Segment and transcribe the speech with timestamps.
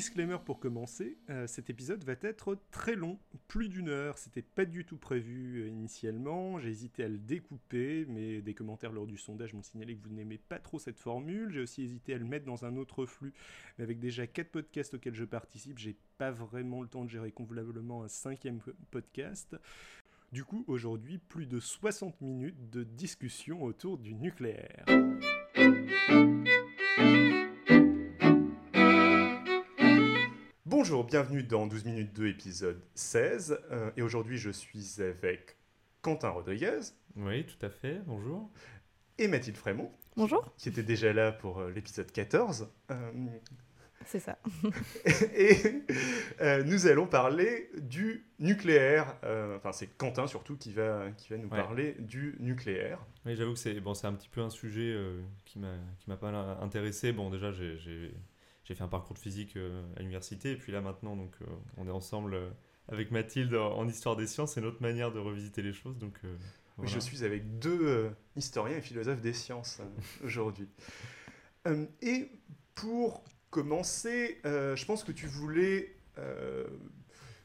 [0.00, 3.18] disclaimer pour commencer, euh, cet épisode va être très long,
[3.48, 4.16] plus d'une heure.
[4.16, 6.58] C'était pas du tout prévu euh, initialement.
[6.58, 10.14] J'ai hésité à le découper, mais des commentaires lors du sondage m'ont signalé que vous
[10.14, 11.50] n'aimez pas trop cette formule.
[11.52, 13.34] J'ai aussi hésité à le mettre dans un autre flux,
[13.76, 17.30] mais avec déjà quatre podcasts auxquels je participe, j'ai pas vraiment le temps de gérer
[17.30, 19.54] convenablement un cinquième podcast.
[20.32, 24.86] Du coup, aujourd'hui, plus de 60 minutes de discussion autour du nucléaire.
[30.70, 33.58] Bonjour, bienvenue dans 12 minutes 2 épisode 16.
[33.72, 35.56] Euh, et aujourd'hui, je suis avec
[36.00, 36.78] Quentin Rodriguez.
[37.16, 38.48] Oui, tout à fait, bonjour.
[39.18, 39.90] Et Mathilde Frémont.
[40.16, 40.54] Bonjour.
[40.58, 42.68] Qui était déjà là pour euh, l'épisode 14.
[42.92, 43.10] Euh,
[44.06, 44.38] C'est ça.
[45.34, 45.82] et
[46.64, 49.16] nous allons parler du nucléaire.
[49.56, 53.04] enfin, c'est Quentin surtout qui va, qui va nous parler du nucléaire.
[53.26, 54.96] Oui, j'avoue que c'est bon, un petit peu un sujet
[55.46, 56.28] qui m'a pas
[56.62, 57.10] intéressé.
[57.10, 58.14] Bon, déjà, j'ai
[58.70, 61.46] j'ai fait un parcours de physique euh, à l'université, et puis là maintenant, donc, euh,
[61.76, 62.50] on est ensemble euh,
[62.86, 65.98] avec Mathilde en, histoire des sciences, c'est notre manière de revisiter les choses.
[65.98, 66.20] Donc,
[66.78, 69.80] oui, je suis avec deux historiens et philosophes des sciences
[70.24, 70.68] aujourd'hui.
[72.00, 72.30] et
[72.76, 75.96] pour commencer, je pense que tu voulais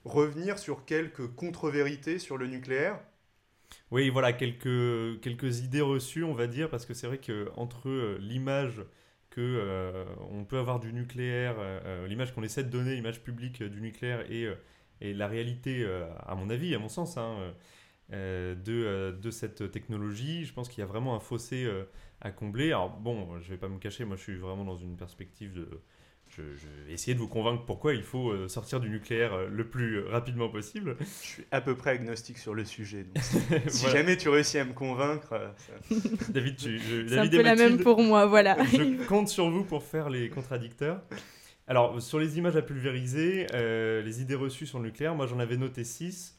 [0.04, 3.00] revenir sur quelques contre-vérités sur le nucléaire.
[3.92, 8.82] Oui, voilà, quelques, quelques idées reçues, on va dire, parce que c'est vrai qu'entre l'image
[9.42, 13.64] euh, on peut avoir du nucléaire, euh, euh, l'image qu'on essaie de donner, l'image publique
[13.64, 14.48] du nucléaire et,
[15.02, 15.86] et la réalité,
[16.26, 17.54] à mon avis, à mon sens, hein,
[18.12, 18.56] de,
[19.12, 20.46] de, cette technologie.
[20.46, 21.70] Je pense qu'il y a vraiment un fossé
[22.22, 22.68] à combler.
[22.68, 25.82] Alors bon, je vais pas me cacher, moi je suis vraiment dans une perspective de
[26.30, 29.68] je, vais essayer de vous convaincre pourquoi il faut euh, sortir du nucléaire euh, le
[29.68, 30.98] plus rapidement possible.
[31.00, 33.06] Je suis à peu près agnostique sur le sujet.
[33.68, 35.34] si jamais tu réussis à me convaincre.
[35.34, 35.50] Euh,
[36.30, 38.58] David, tu, C'est un peu la même pour moi, voilà.
[38.72, 41.02] je compte sur vous pour faire les contradicteurs.
[41.68, 45.58] Alors, sur les images à pulvériser, les idées reçues sur le nucléaire, moi j'en avais
[45.58, 46.35] noté 6.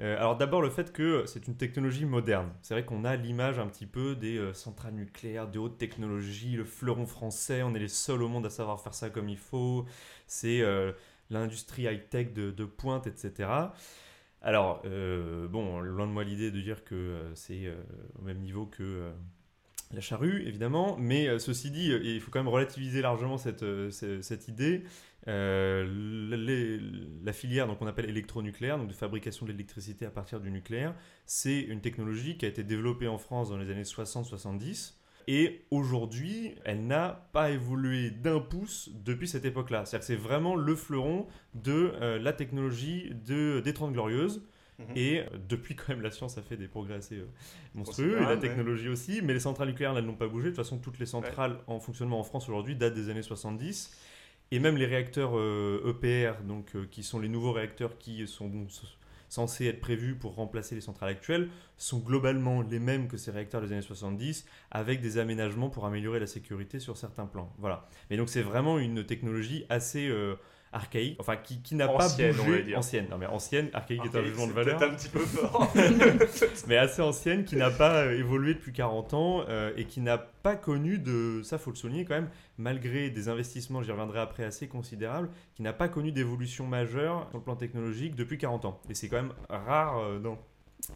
[0.00, 2.52] Euh, alors d'abord le fait que c'est une technologie moderne.
[2.62, 6.56] C'est vrai qu'on a l'image un petit peu des euh, centrales nucléaires de haute technologie,
[6.56, 9.38] le fleuron français, on est les seuls au monde à savoir faire ça comme il
[9.38, 9.86] faut,
[10.26, 10.92] c'est euh,
[11.30, 13.48] l'industrie high-tech de, pointe, etc.
[14.42, 17.68] Alors, bon, loin de moi l'idée de dire que c'est
[18.16, 19.10] au même niveau que
[19.92, 24.82] la charrue, évidemment, mais ceci dit, il faut quand même relativiser largement cette, cette idée.
[25.28, 25.84] Euh,
[27.24, 30.94] la filière donc on appelle électronucléaire, donc de fabrication de l'électricité à partir du nucléaire,
[31.24, 34.94] c'est une technologie qui a été développée en France dans les années 60-70.
[35.28, 39.84] Et aujourd'hui, elle n'a pas évolué d'un pouce depuis cette époque-là.
[39.84, 44.46] C'est-à-dire que c'est vraiment le fleuron de euh, la technologie de, des 30 Glorieuses.
[44.78, 44.86] Mhm.
[44.94, 47.22] Et euh, depuis, quand même, la science a fait des progrès assez
[47.74, 49.22] monstrueux, et la technologie aussi.
[49.22, 50.50] Mais les centrales nucléaires, elles n'ont pas bougé.
[50.50, 53.96] De toute façon, toutes les centrales en fonctionnement en France aujourd'hui datent des années 70.
[54.52, 58.26] Et même les réacteurs EPR, euh, e donc, euh, qui sont les nouveaux réacteurs qui
[58.26, 58.50] sont
[59.28, 63.60] censés être prévus pour remplacer les centrales actuelles, sont globalement les mêmes que ces réacteurs
[63.60, 67.52] des années 70, avec des aménagements pour améliorer la sécurité sur certains plans.
[67.58, 67.88] Voilà.
[68.08, 70.36] Mais donc c'est vraiment une technologie assez euh,
[70.72, 74.46] archaïque, enfin qui, qui n'a pas bougé, ancienne, non mais ancienne, archaïque est un jugement
[74.46, 75.72] de valeur, un petit peu fort,
[76.68, 80.18] mais assez ancienne, qui n'a pas euh, évolué depuis 40 ans euh, et qui n'a
[80.18, 84.44] pas connu de, ça faut le souligner quand même, malgré des investissements, j'y reviendrai après,
[84.44, 88.80] assez considérables, qui n'a pas connu d'évolution majeure sur le plan technologique depuis 40 ans.
[88.90, 90.38] Et c'est quand même rare euh, dans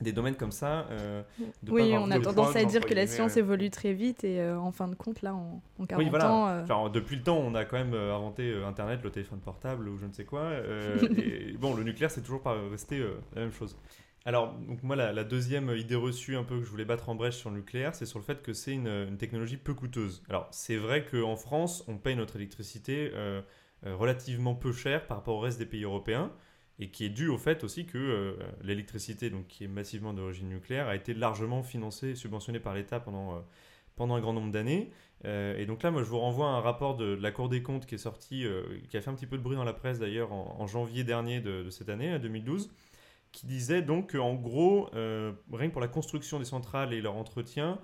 [0.00, 0.86] des domaines comme ça.
[0.90, 1.22] Euh,
[1.68, 4.72] oui, on a tendance à dire que la science évolue très vite et euh, en
[4.72, 6.32] fin de compte, là, en, 40 oui, voilà.
[6.32, 6.48] ans...
[6.48, 10.06] Euh, depuis le temps, on a quand même inventé Internet, le téléphone portable ou je
[10.06, 10.50] ne sais quoi.
[11.18, 13.02] et bon, le nucléaire, c'est toujours pas resté
[13.34, 13.76] la même chose.
[14.26, 17.36] Alors, donc moi, la, deuxième idée reçue un peu que je voulais battre en brèche
[17.36, 20.22] sur le nucléaire, c'est sur le fait que c'est une, une, technologie peu coûteuse.
[20.28, 23.12] Alors, c'est vrai qu'en France, on paye notre électricité
[23.82, 26.30] relativement peu cher par rapport au reste des pays européens
[26.80, 28.32] et qui est dû au fait aussi que euh,
[28.62, 33.36] l'électricité, donc qui est massivement d'origine nucléaire, a été largement financée, subventionnée par l'État pendant,
[33.36, 33.40] euh,
[33.96, 34.90] pendant un grand nombre d'années.
[35.26, 37.62] Euh, et donc là, moi, je vous renvoie à un rapport de, la Cour des
[37.62, 38.46] comptes qui est sorti,
[38.88, 41.42] qui a fait un petit peu de bruit dans la presse d'ailleurs en, janvier dernier
[41.42, 42.70] de, cette année, 2012,
[43.30, 47.78] qui disait donc qu'en gros, rien que pour la construction des centrales et leur entretien,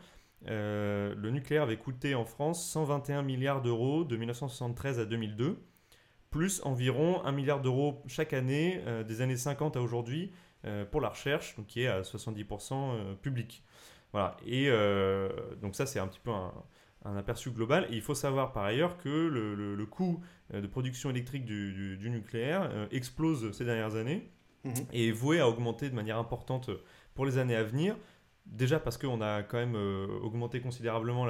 [0.47, 5.59] le nucléaire avait coûté en France 121 milliards d'euros de 1973 à 2002
[6.37, 10.33] plus environ 1 milliard d'euros chaque année euh, des années 50 à aujourd'hui
[10.67, 13.65] euh, pour la recherche, donc qui est à 70% euh, public.
[14.13, 14.37] Voilà.
[14.47, 14.71] Et
[15.61, 17.87] donc ça, c'est un petit peu un, aperçu global.
[17.91, 20.23] Et il faut savoir par ailleurs que le, coût
[20.55, 24.31] de production électrique du, nucléaire explose ces dernières années
[24.65, 24.71] mmh.
[24.93, 26.71] et est voué à augmenter de manière importante
[27.15, 27.97] pour les années à venir
[28.47, 29.75] Déjà parce qu'on a quand même
[30.23, 31.27] augmenté considérablement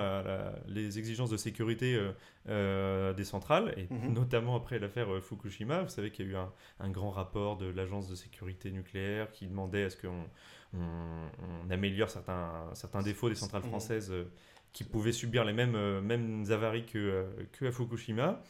[0.69, 1.99] les exigences de sécurité
[2.47, 4.13] des centrales, et mhm.
[4.13, 5.83] notamment après l'affaire Fukushima.
[5.83, 9.33] Vous savez qu'il y a eu un, un grand rapport de l'agence de sécurité nucléaire
[9.33, 10.27] qui demandait à ce qu'on
[10.75, 13.69] on, améliore certains, certains défauts des centrales mmh.
[13.69, 14.25] françaises euh,
[14.73, 18.43] qui pouvaient subir les mêmes, euh, mêmes avaries que, euh, que à Fukushima.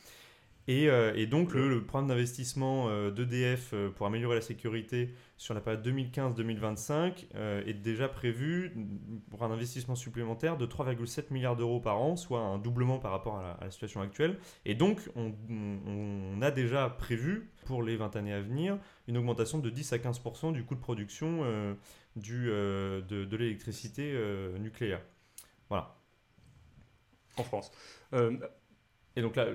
[0.69, 0.85] Et,
[1.15, 7.27] et, donc le, le programme d'investissement d'EDF pour améliorer la sécurité sur la période 2015-2025
[7.67, 8.75] est déjà prévu
[9.31, 13.39] pour un investissement supplémentaire de 3,7 milliards d'euros par an, soit un doublement par rapport
[13.39, 14.39] à la, situation actuelle.
[14.65, 19.59] Et donc on, on, a déjà prévu pour les 20 années à venir une augmentation
[19.59, 21.45] de 10 à 15% du coût de production
[22.17, 25.03] du, euh, de, l'électricité euh, nucléaire.
[25.69, 25.95] Voilà.
[27.37, 27.71] En France.
[28.15, 28.37] Euh,
[29.15, 29.49] et donc là,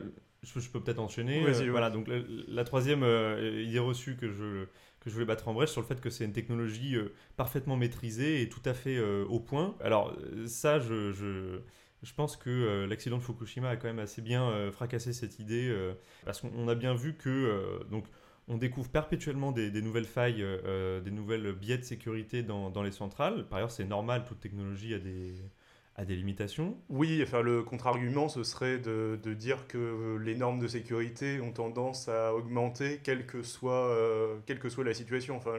[0.43, 1.41] je, peux peut-être enchaîner.
[1.69, 2.07] Voilà, donc
[2.47, 4.65] la, troisième idée reçue que je,
[4.99, 6.95] que je voulais battre en brèche sur le fait que c'est une technologie
[7.37, 9.75] parfaitement maîtrisée et tout à fait au point.
[9.81, 10.15] Alors
[10.45, 11.59] ça, je, je,
[12.03, 15.75] je pense que l'accident de Fukushima a quand même assez bien fracassé cette idée
[16.25, 18.05] parce qu'on a bien vu que donc
[18.47, 22.91] on découvre perpétuellement des, nouvelles failles, euh, euh, des nouvelles biais de sécurité dans, les
[22.91, 23.47] centrales.
[23.47, 25.33] Par ailleurs, c'est normal, toute technologie a des,
[25.95, 26.77] a des limitations.
[26.89, 32.07] Oui, enfin, le contre-argument, ce serait de, dire que les normes de sécurité ont tendance
[32.07, 34.37] à augmenter, quelle que soit, euh,
[34.83, 35.35] la situation.
[35.35, 35.53] Enfin,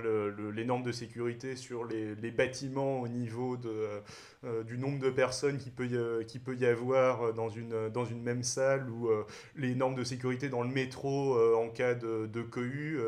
[0.55, 4.03] les normes de sécurité sur les bâtiments au niveau de
[4.45, 7.89] euh, du nombre de personnes qui peut y, qui peut y avoir euh, dans une,
[7.91, 9.25] dans une même salle ou euh,
[9.55, 12.99] les normes de sécurité dans le métro en cas de, de cohue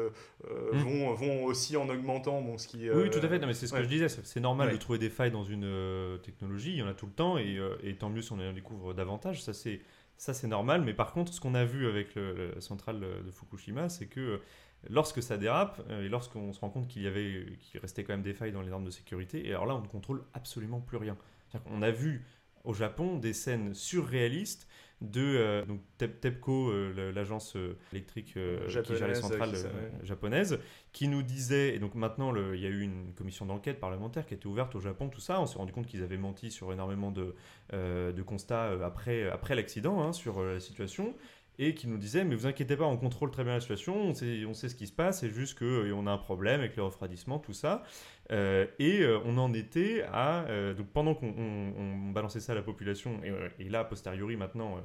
[0.44, 0.76] mmh.
[0.78, 2.40] vont, vont aussi en augmentant.
[2.40, 3.44] Bon, ce qui, oui, tout à fait.
[3.44, 4.08] mais c'est ce que je disais.
[4.08, 6.70] C'est normal de trouver des failles dans une technologie.
[6.70, 8.94] Il y en a tout le temps et, et tant mieux si on en découvre
[8.94, 9.42] davantage.
[9.42, 9.80] Ça, c'est
[10.16, 13.30] ça, c'est normal, mais par contre, ce qu'on a vu avec le, la centrale de
[13.32, 14.40] Fukushima, c'est que
[14.88, 18.22] lorsque ça dérape et lorsqu'on se rend compte qu'il y avait, qu'il restait quand même
[18.22, 20.96] des failles dans les normes de sécurité, et alors là, on ne contrôle absolument plus
[20.96, 21.16] rien.
[21.66, 22.24] On a vu
[22.64, 24.66] au Japon des scènes surréalistes
[25.00, 29.54] de euh, donc TEPCO, euh, l'agence euh, électrique qui gère les centrales
[30.02, 30.58] japonaises,
[30.92, 34.34] qui nous disait, et donc maintenant il y a eu une commission d'enquête parlementaire qui
[34.34, 36.72] a été ouverte au Japon, tout ça, on s'est rendu compte qu'ils avaient menti sur
[36.72, 37.34] énormément de,
[37.72, 41.14] de constats après, après l'accident, hein, sur la situation,
[41.58, 44.14] et qui nous disait mais vous inquiétez pas on contrôle très bien la situation on
[44.14, 46.76] sait, on sait ce qui se passe c'est juste que on a un problème avec
[46.76, 47.82] le refroidissement tout ça.
[48.32, 52.62] Euh, et euh, on en était à euh, donc pendant qu'on balançait ça à la
[52.62, 53.20] population
[53.58, 54.80] et, là a posteriori maintenant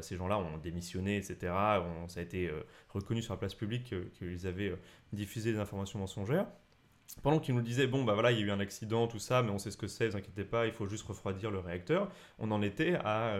[0.00, 1.52] ces gens-là ont démissionné etc
[2.02, 2.50] on, ça a été
[2.88, 4.74] reconnu sur la place publique qu'ils avaient
[5.12, 6.46] diffusé des informations mensongères
[7.22, 9.42] pendant qu'ils nous disaient, bon, bah voilà, il y a eu un accident, tout ça,
[9.42, 11.58] mais on sait ce que c'est, ne vous inquiétez pas, il faut juste refroidir le
[11.58, 12.08] réacteur.
[12.38, 13.36] On en était à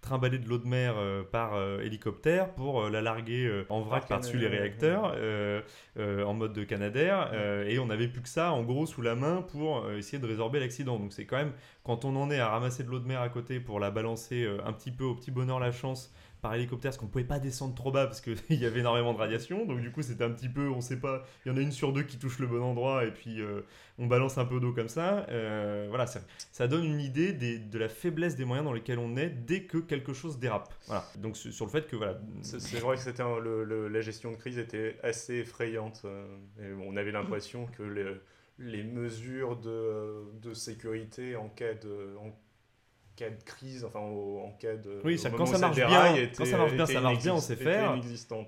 [0.00, 4.06] trimballer de l'eau de mer euh, par euh, hélicoptère pour euh, la larguer en vrac
[4.06, 5.14] par-dessus les réacteurs
[5.98, 7.32] en mode de Canadair
[7.66, 10.60] et on n'avait plus que ça en gros sous la main pour essayer de résorber
[10.60, 10.98] l'accident.
[10.98, 13.28] Donc c'est quand même quand on en est à ramasser de l'eau de mer à
[13.28, 16.98] côté pour la balancer un petit peu au petit bonheur la chance par hélicoptère parce
[16.98, 19.66] qu'on pouvait pas descendre trop bas parce qu'il y avait énormément de radiation.
[19.66, 21.72] Donc du coup, c'était un petit peu, on sait pas, il y en a une
[21.72, 23.62] sur deux qui touche le bon endroit et puis euh,
[23.98, 25.26] on balance un peu d'eau comme ça.
[25.30, 26.20] Euh, voilà, ça,
[26.52, 29.64] ça, donne une idée des, de la faiblesse des moyens dans lesquels on est dès
[29.64, 30.72] que quelque chose dérape.
[30.86, 31.04] Voilà.
[31.18, 32.20] Donc sur le fait que voilà.
[32.42, 36.02] C'est vrai que c'était la gestion de crise était assez effrayante.
[36.04, 36.26] Euh,
[36.86, 38.14] on avait l'impression que les,
[38.58, 42.16] les mesures de, de, sécurité en cas de
[43.18, 45.00] cas de crise, enfin en cas de.
[45.04, 47.56] Oui, ça, quand, ça marche bien, quand ça marche bien, ça marche bien, on sait
[47.56, 48.00] faire.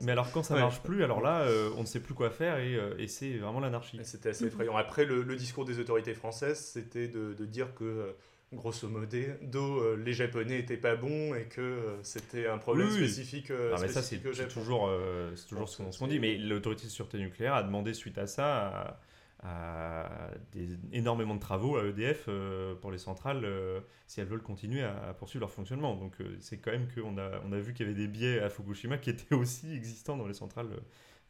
[0.03, 2.59] Mais alors quand ça marche plus, alors là, euh, on ne sait plus quoi faire
[2.59, 3.99] et, euh, et c'est vraiment l'anarchie.
[4.05, 4.77] C'était assez effrayant.
[4.77, 7.85] Après, le, discours des autorités françaises, c'était de, de, dire que.
[7.85, 8.13] Euh,
[8.53, 13.53] grosso modo, les Japonais étaient pas bons et que c'était un problème spécifique.
[13.81, 14.91] Mais ça, c'est toujours,
[15.37, 16.19] ce qu'on dit.
[16.19, 19.01] Mais l'autorité de sûreté nucléaire a demandé suite à ça à,
[19.43, 24.43] à des, énormément de travaux à EDF euh, pour les centrales euh, si elles veulent
[24.43, 25.97] continuer à, poursuivre leur fonctionnement.
[25.97, 28.41] Donc euh, c'est quand même qu'on a, on a vu qu'il y avait des biais
[28.41, 30.69] à Fukushima qui étaient aussi existants dans les centrales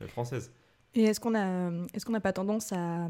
[0.09, 0.53] françaises.
[0.95, 3.09] Et est-ce qu'on a, est-ce qu'on n'a pas tendance à,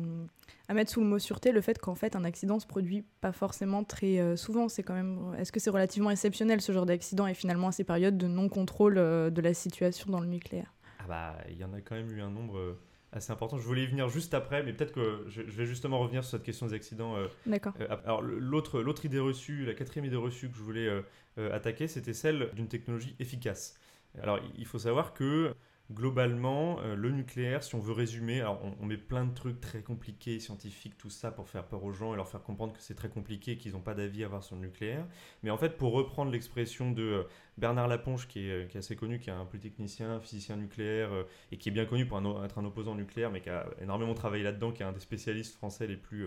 [0.69, 3.33] à, mettre sous le mot sûreté le fait qu'en fait un accident se produit pas
[3.33, 4.69] forcément très souvent?
[4.69, 7.85] C'est quand même, est-ce que c'est relativement exceptionnel ce genre d'accident et finalement à ces
[7.85, 10.75] périodes de non-contrôle de la situation dans le nucléaire?
[10.99, 12.76] Ah bah il y en a quand même eu un nombre
[13.12, 13.59] assez important.
[13.59, 16.43] Je voulais y venir juste après, mais peut-être que je, vais justement revenir sur cette
[16.43, 17.17] question des accidents.
[17.17, 17.75] Euh, D'accord.
[17.81, 21.88] Euh, alors, l'autre, l'autre idée reçue, la quatrième idée reçue que je voulais euh, attaquer,
[21.88, 23.79] c'était celle d'une technologie efficace.
[24.21, 25.55] Alors, il faut savoir que
[25.93, 30.38] globalement, le nucléaire, si on veut résumer, alors on, met plein de trucs très compliqués,
[30.38, 33.09] scientifiques, tout ça, pour faire peur aux gens et leur faire comprendre que c'est très
[33.09, 35.05] compliqué, qu'ils n'ont pas d'avis à avoir sur le nucléaire.
[35.43, 37.26] Mais en fait, pour reprendre l'expression de
[37.61, 41.25] Bernard Laponche, qui est, qui est, assez connu, qui est un polytechnicien, physicien nucléaire, euh,
[41.52, 44.43] et qui est bien connu pour être un opposant nucléaire, mais qui a énormément travaillé
[44.43, 46.26] là-dedans, qui est un des spécialistes français les plus,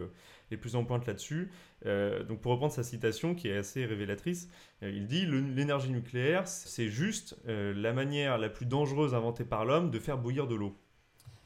[0.52, 1.52] les plus en pointe là-dessus.
[1.84, 4.50] donc pour reprendre sa citation, qui est assez révélatrice,
[4.82, 10.00] il dit l'énergie nucléaire, c'est juste la manière la plus dangereuse inventée par l'homme de
[10.00, 10.78] faire bouillir de l'eau.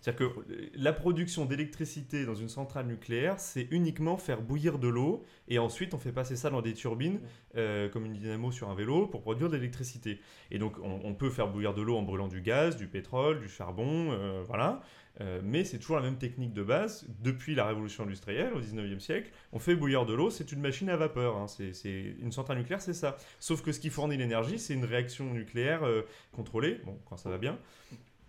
[0.07, 5.25] C'est-à-dire que la production d'électricité dans une centrale nucléaire, c'est uniquement faire bouillir de l'eau
[5.49, 7.19] et ensuite on fait passer ça dans des turbines
[7.57, 10.21] euh, comme une dynamo sur un vélo pour produire de l'électricité.
[10.49, 13.49] Et donc on, peut faire bouillir de l'eau en brûlant du gaz, du pétrole, du
[13.49, 14.81] charbon, euh, voilà.
[15.19, 17.05] Euh, mais c'est toujours la même technique de base.
[17.21, 20.89] Depuis la révolution industrielle au 19e siècle, on fait bouillir de l'eau, c'est une machine
[20.89, 21.35] à vapeur.
[21.35, 21.47] Hein.
[21.47, 23.17] C'est, une centrale nucléaire, c'est ça.
[23.41, 25.81] Sauf que ce qui fournit l'énergie, c'est une réaction nucléaire
[26.31, 27.57] contrôlée, bon, quand ça va bien,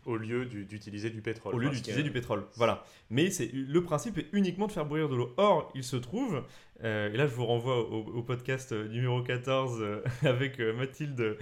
[0.08, 1.54] au lieu d'utiliser du pétrole.
[1.54, 2.84] Au lieu d'utiliser du pétrole, voilà.
[3.10, 5.34] Mais le principe est uniquement de faire bouillir de l'eau.
[5.36, 6.42] Or, il se trouve,
[6.82, 11.36] euh, et là je vous renvoie au, podcast euh, numéro 14 euh, avec Mathilde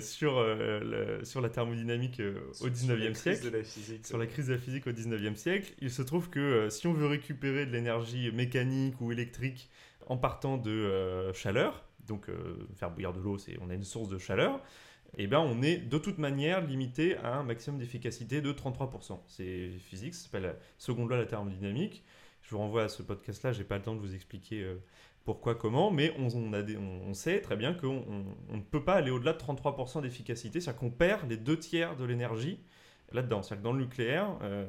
[0.00, 0.46] sur,
[1.22, 2.22] sur la thermodynamique
[2.60, 3.64] au 19e siècle,
[4.04, 5.72] sur la crise de la physique au 19e siècle.
[5.80, 9.68] Il se trouve que si on veut récupérer de l'énergie mécanique ou électrique
[10.06, 12.26] en partant de chaleur, donc
[12.76, 14.60] faire bouillir de l'eau, on a une source de chaleur
[15.18, 19.20] eh ben, on est de toute manière limité à un maximum d'efficacité de 33%.
[19.26, 22.02] C'est physique, ça s'appelle la seconde loi de la thermodynamique.
[22.42, 24.82] Je vous renvoie à ce podcast-là, j'ai pas le temps de vous expliquer euh,
[25.24, 30.02] pourquoi, comment, mais on, sait très bien qu'on ne peut pas aller au-delà de 33%
[30.02, 32.58] d'efficacité, c'est-à-dire qu'on perd les deux tiers de l'énergie
[33.12, 33.42] là-dedans.
[33.42, 34.66] C'est-à-dire que dans le nucléaire, euh,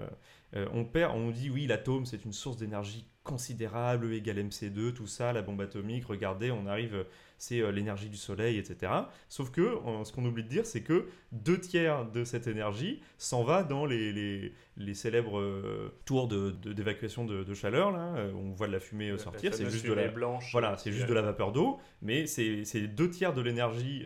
[0.55, 4.93] euh, on perd, on dit oui, l'atome c'est une source d'énergie considérable, E égale MC2,
[4.93, 7.05] tout ça, la bombe atomique, regardez, on arrive
[7.43, 8.91] c'est euh, l'énergie du soleil, etc.
[9.27, 13.43] Sauf que ce qu'on oublie de dire, c'est que deux tiers de cette énergie s'en
[13.43, 17.91] va dans les, les, célèbres euh, tours d'évacuation de, de, chaleur.
[17.91, 20.51] Là, euh, on voit de la fumée sortir, c'est juste de la blanche.
[20.53, 24.05] Voilà, c'est juste de la vapeur d'eau, mais c'est deux tiers de l'énergie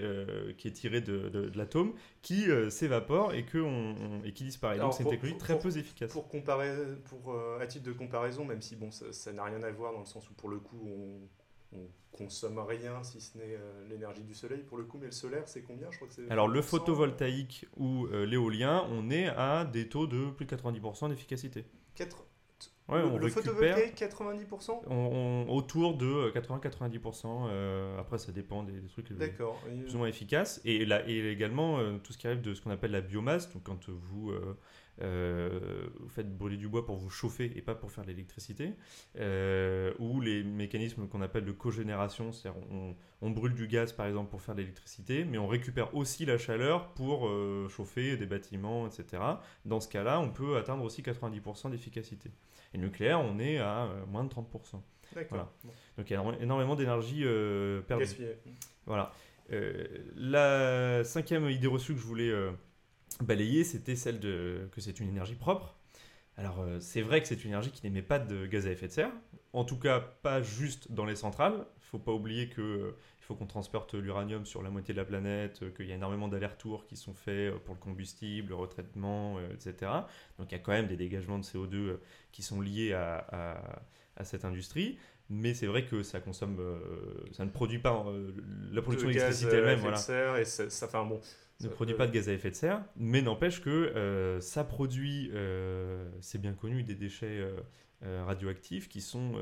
[0.58, 4.80] qui est tirée de, de l'atome qui s'évapore et, que on, et qui disparaît.
[4.80, 6.12] Donc c'est une technologie très peu efficace.
[6.12, 10.00] Pour pour, à titre de comparaison, même si bon, ça n'a rien à voir dans
[10.00, 11.28] le sens où pour le coup on
[11.74, 15.12] on consomme rien si ce n'est euh, l'énergie du soleil pour le coup, mais le
[15.12, 15.90] solaire c'est combien?
[15.92, 16.32] Je crois que.
[16.32, 21.10] Alors le photovoltaïque ou euh, l'éolien, on est à des taux de plus de 90%
[21.10, 21.66] d'efficacité.
[21.96, 22.26] 4...
[22.90, 27.48] Ouais, le, le photovoltaïque 90% on, Autour de 80-90%.
[27.50, 30.62] Euh, après, ça dépend des, trucs plus ou moins efficaces.
[30.64, 33.52] Et, là, et également, tout ce qui arrive de ce qu'on appelle la biomasse.
[33.52, 34.58] Donc, quand vous euh,
[35.00, 38.74] vous faites brûler du bois pour vous chauffer et pas pour faire de l'électricité,
[39.18, 42.62] euh, ou les mécanismes qu'on appelle de cogénération, c'est-à-dire
[43.22, 46.38] on, brûle du gaz par exemple pour faire de l'électricité, mais on récupère aussi la
[46.38, 49.22] chaleur pour euh, chauffer des bâtiments, etc.
[49.66, 52.32] Dans ce cas-là, on peut atteindre aussi 90% d'efficacité.
[52.74, 54.82] Et le nucléaire, on est à moins de 30%.
[55.30, 55.52] Voilà.
[55.98, 57.24] Donc il y a énormément d'énergie
[57.88, 58.06] perdue.
[58.86, 59.12] Voilà.
[60.16, 62.34] la cinquième idée reçue que je voulais
[63.22, 65.76] balayer, c'était celle de que c'est une énergie propre.
[66.38, 68.88] Alors euh, c'est vrai que c'est une énergie qui n'émet pas de gaz à effet
[68.88, 69.12] de serre,
[69.54, 71.66] en tout cas pas juste dans les centrales.
[71.78, 75.00] Il faut pas oublier que euh, il faut qu'on transporte l'uranium sur la moitié de
[75.00, 78.56] la planète, euh, qu'il y a énormément d'allers-retours qui sont faits pour le combustible, le
[78.56, 79.92] retraitement, etc.
[80.38, 81.98] Donc il y a quand même des dégagements de CO2
[82.32, 83.60] qui sont liés à,
[84.16, 84.98] à, cette industrie.
[85.30, 86.58] Mais c'est vrai que ça consomme,
[87.34, 88.06] ça ne produit pas
[88.72, 89.80] la production d'électricité elle-même.
[89.80, 90.40] Voilà.
[90.40, 91.20] Et ça, ça fait un bon
[91.62, 95.32] ne produit pas de gaz à effet de serre, mais n'empêche que euh, ça produit,
[95.34, 97.44] euh, c'est bien connu, des déchets
[98.04, 99.34] euh, radioactifs qui sont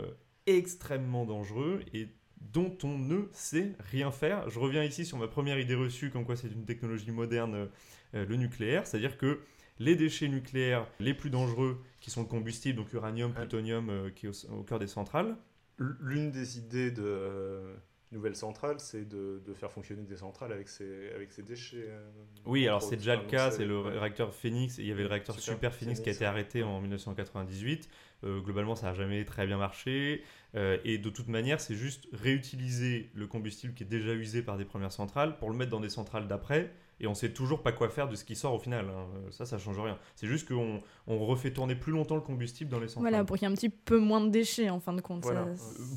[0.45, 2.07] extrêmement dangereux et
[2.39, 4.49] dont on ne sait rien faire.
[4.49, 7.69] Je reviens ici sur ma première idée reçue, comme quoi c'est une technologie moderne,
[8.13, 9.39] le nucléaire, c'est-à-dire que
[9.79, 14.49] les déchets nucléaires les plus dangereux, qui sont le combustible, donc uranium, plutonium, qui est
[14.49, 15.35] au cœur des centrales.
[15.77, 17.75] L'une des idées de
[18.15, 21.85] nouvelle centrale, c'est de, faire fonctionner des centrales avec ces, avec déchets.
[21.89, 22.09] Euh,
[22.45, 25.39] oui, alors c'est déjà le cas, c'est le réacteur Phoenix, il y avait le réacteur
[25.39, 27.89] Super, Phoenix, qui a été arrêté en 1998.
[28.23, 30.23] Euh, globalement, ça n'a jamais très bien marché.
[30.55, 34.57] Euh, et de toute manière, c'est juste réutiliser le combustible qui est déjà usé par
[34.57, 37.71] des premières centrales pour le mettre dans des centrales d'après et on sait toujours pas
[37.71, 38.85] quoi faire de ce qui sort au final.
[38.89, 39.07] Hein.
[39.31, 39.97] Ça, ça change rien.
[40.15, 43.11] C'est juste qu'on on refait tourner plus longtemps le combustible dans les centrales.
[43.11, 45.23] Voilà, pour qu'il y ait un petit peu moins de déchets en fin de compte.
[45.23, 45.45] Voilà.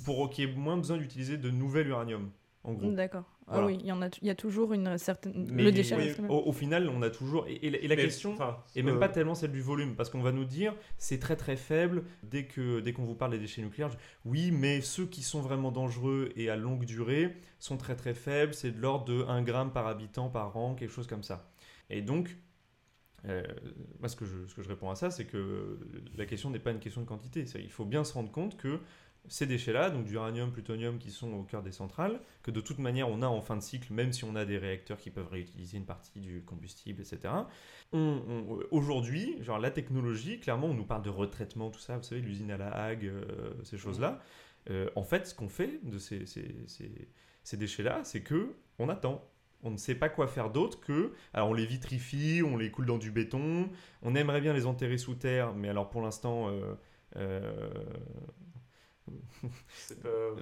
[0.05, 2.31] Pour qu'il y ait moins besoin d'utiliser de nouvel uranium.
[2.65, 3.25] D'accord.
[3.51, 5.51] Ah oui, il y, en a, il y a toujours une certaine.
[5.51, 7.47] le déchet au, final, on a toujours.
[7.49, 8.37] Et, la, question
[8.77, 11.57] est même pas tellement celle du volume, parce qu'on va nous dire c'est très très
[11.57, 13.91] faible dès que dès qu'on vous parle des déchets nucléaires.
[14.25, 18.55] Oui, mais ceux qui sont vraiment dangereux et à longue durée sont très très faibles.
[18.55, 21.51] C'est de l'ordre de 1 gramme par habitant par an, quelque chose comme ça.
[21.91, 22.37] Et donc,
[23.25, 25.79] moi, ce que, je, ce que je réponds à ça, c'est que
[26.17, 27.45] la question n'est pas une question de quantité.
[27.57, 28.81] Il faut bien se rendre compte que
[29.27, 33.09] ces déchets-là, donc d'uranium, plutonium, qui sont au cœur des centrales, que de toute manière
[33.09, 35.77] on a en fin de cycle, même si on a des réacteurs qui peuvent réutiliser
[35.77, 37.35] une partie du combustible, etc.
[38.71, 42.51] Aujourd'hui, genre la technologie, clairement, on nous parle de retraitement, tout ça, vous savez, l'usine
[42.51, 44.21] à la Hague, euh, ces choses-là.
[44.71, 46.55] Euh, en fait, ce qu'on fait de ces, ces,
[47.43, 49.25] ces, déchets-là, c'est que on attend.
[49.63, 51.13] On ne sait pas quoi faire d'autre que.
[51.35, 53.71] Alors, on les vitrifie, on les coule dans du béton.
[54.03, 56.49] On aimerait bien les enterrer sous terre, mais alors pour l'instant,
[57.17, 57.71] euh,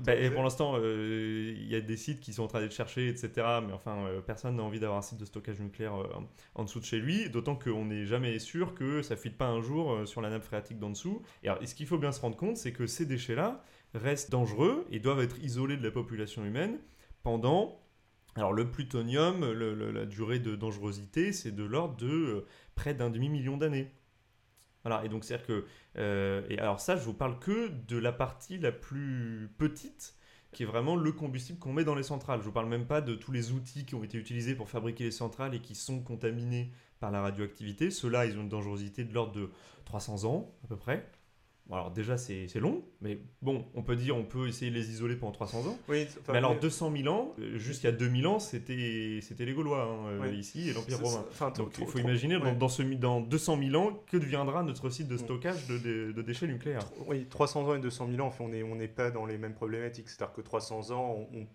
[0.04, 2.74] bah, et pour l'instant, euh, il y a des sites qui sont en train d'être
[2.74, 3.30] cherchés, etc.
[3.66, 6.08] Mais enfin, euh, personne n'a envie d'avoir un site de stockage nucléaire euh,
[6.54, 7.28] en dessous de chez lui.
[7.30, 10.44] D'autant qu'on n'est jamais sûr que ça ne fuite pas un jour sur la nappe
[10.44, 11.22] phréatique d'en dessous.
[11.42, 13.62] Et, ce qu'il faut bien se rendre compte, c'est que ces déchets-là
[13.94, 16.78] restent dangereux et doivent être isolés de la population humaine
[17.22, 17.80] pendant.
[18.34, 22.44] Alors, le plutonium, la durée de dangerosité, c'est de l'ordre de
[22.74, 23.90] près d'un demi-million d'années.
[24.86, 25.64] Voilà, et donc c'est-à-dire que.
[25.98, 30.14] Euh, et alors, ça, je vous parle que de la partie la plus petite,
[30.52, 32.38] qui est vraiment le combustible qu'on met dans les centrales.
[32.38, 35.02] Je vous parle même pas de tous les outils qui ont été utilisés pour fabriquer
[35.02, 37.90] les centrales et qui sont contaminés par la radioactivité.
[37.90, 39.50] Ceux-là, ils ont une dangerosité de l'ordre de
[39.86, 41.04] 300 ans, à peu près
[41.72, 45.16] alors déjà c'est long, mais bon, on peut dire on peut essayer de les isoler
[45.16, 45.78] pendant 300 ans.
[45.88, 50.68] Oui, mais alors 200 000 ans, jusqu'à 2000 ans, c'était les Gaulois hein, euh, ici
[50.68, 51.24] et l'Empire romain.
[51.56, 55.16] Donc il faut imaginer dans, ce, dans 200 000 ans que deviendra notre site de
[55.16, 56.86] stockage de, de, déchets nucléaires?
[57.06, 60.08] Oui, 300 ans et 200 000 ans, on n'est on pas dans les mêmes problématiques.
[60.08, 61.46] C'est-à-dire que 300 ans, on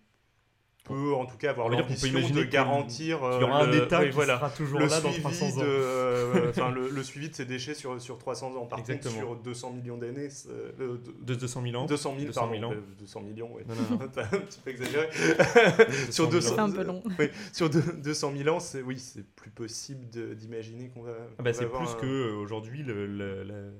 [0.84, 4.50] peut en tout cas avoir l'ambition de garantir qu'il y aura un État qui sera
[4.50, 5.62] toujours là dans 300 ans.
[5.62, 6.52] Euh,
[6.92, 8.66] le, suivi de ces déchets sur, sur 300 ans.
[8.66, 9.14] Par Exactement.
[9.14, 10.30] contre, sur 200 millions d'années...
[10.50, 12.74] Euh, de 200 000 ans 200 000, 200 000 ans.
[13.00, 13.64] 200 millions, oui.
[14.00, 15.10] un petit peu exagéré.
[16.10, 17.04] sur 200, un peu long.
[17.20, 21.12] Oui, sur 200 000 ans, oui, c'est plus possible d'imaginer qu'on va...
[21.38, 21.94] Ah bah c'est plus un...
[21.96, 23.74] qu'aujourd'hui le, le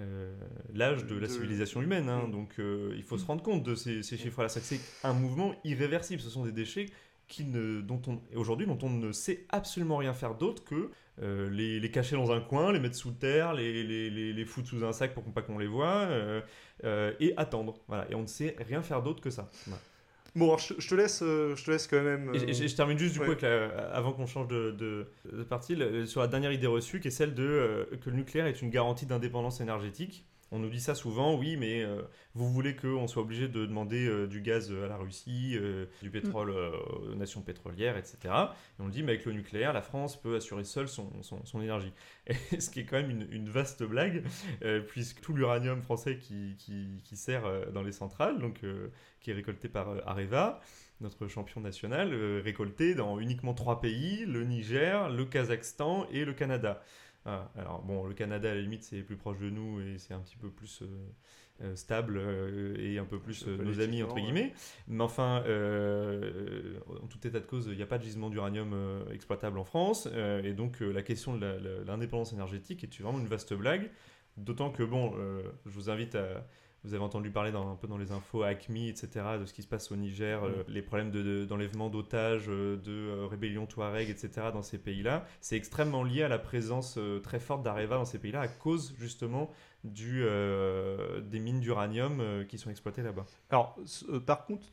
[0.00, 0.34] euh,
[0.72, 2.08] l'âge de la civilisation humaine.
[2.08, 2.26] Hein.
[2.26, 2.30] Mm.
[2.32, 4.48] Donc euh, il faut se rendre compte de ces, chiffres-là.
[4.48, 6.20] C'est un mouvement irréversible.
[6.20, 6.86] Ce sont des déchets
[7.28, 10.90] qui ne, dont on, aujourd'hui dont on ne sait absolument rien faire d'autre que
[11.22, 14.84] euh, les, cacher dans un coin, les mettre sous terre, les, les, les foutre sous
[14.84, 16.08] un sac pour qu'on pas qu'on les voit,
[16.82, 17.78] et attendre.
[17.86, 18.10] Voilà.
[18.10, 19.50] Et on ne sait rien faire d'autre que ça.
[20.36, 22.32] Bon, je, te laisse, euh, je te laisse quand même.
[22.34, 23.32] Et, je, termine juste du coup
[23.92, 27.42] avant qu'on change de, de, partie sur la dernière idée reçue qui est celle de
[27.42, 30.26] euh, que le nucléaire est une garantie d'indépendance énergétique.
[30.52, 32.02] On nous dit ça souvent, oui, mais euh,
[32.34, 36.10] vous voulez qu'on soit obligé de demander euh, du gaz à la Russie, euh, du
[36.10, 38.18] pétrole aux nations pétrolières, etc.
[38.24, 41.92] Et on dit, mais avec le nucléaire, la France peut assurer seule son, son, énergie.
[42.26, 44.24] Et ce qui est quand même une, vaste blague,
[44.88, 48.64] puisque tout l'uranium français qui, qui, qui, sert dans les centrales, donc,
[49.20, 50.60] qui est récolté par Areva,
[51.00, 56.82] notre champion national, récolté dans uniquement trois pays, le Niger, le Kazakhstan et le Canada.
[57.26, 60.14] Ah, alors bon, le Canada à la limite c'est plus proche de nous et c'est
[60.14, 60.86] un petit peu plus euh,
[61.62, 64.54] euh, stable euh, et un peu plus nos amis entre guillemets.
[64.88, 68.74] Mais enfin, en tout état de cause, il n'y a pas de gisement d'uranium
[69.12, 70.08] exploitable en France
[70.44, 73.90] et donc la question de l'indépendance énergétique est vraiment une vaste blague.
[74.36, 75.12] D'autant que bon,
[75.66, 76.46] je vous invite à
[76.84, 79.62] vous avez entendu parler dans, un peu dans les infos ACMI, etc., de ce qui
[79.62, 81.10] se passe au Niger, euh, les problèmes
[81.46, 85.26] d'enlèvement d'otages, euh, de euh, rébellion Touareg, etc., dans ces pays-là.
[85.40, 89.50] C'est extrêmement lié à la présence très forte d'Areva dans ces pays-là, à cause justement
[89.84, 90.24] du,
[91.22, 93.26] des mines d'uranium qui sont exploitées là-bas.
[93.50, 93.78] Alors,
[94.26, 94.66] par contre,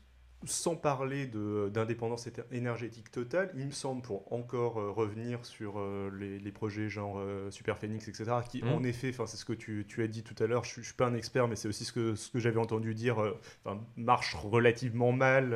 [0.44, 6.52] sans parler d'indépendance énergétique totale, il me semble, pour encore euh, revenir sur euh, les,
[6.52, 8.68] projets genre euh, Super Phoenix, etc., qui mmh.
[8.68, 10.94] en effet, c'est ce que tu, tu, as dit tout à l'heure, je ne suis
[10.94, 13.16] pas un expert, mais c'est aussi ce que, ce que j'avais entendu dire,
[13.96, 15.50] marchent relativement mal,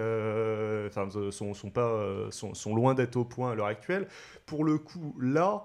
[1.30, 4.08] sont, sont, pas, sont, sont loin d'être au point à l'heure actuelle.
[4.46, 5.64] Pour le coup, là,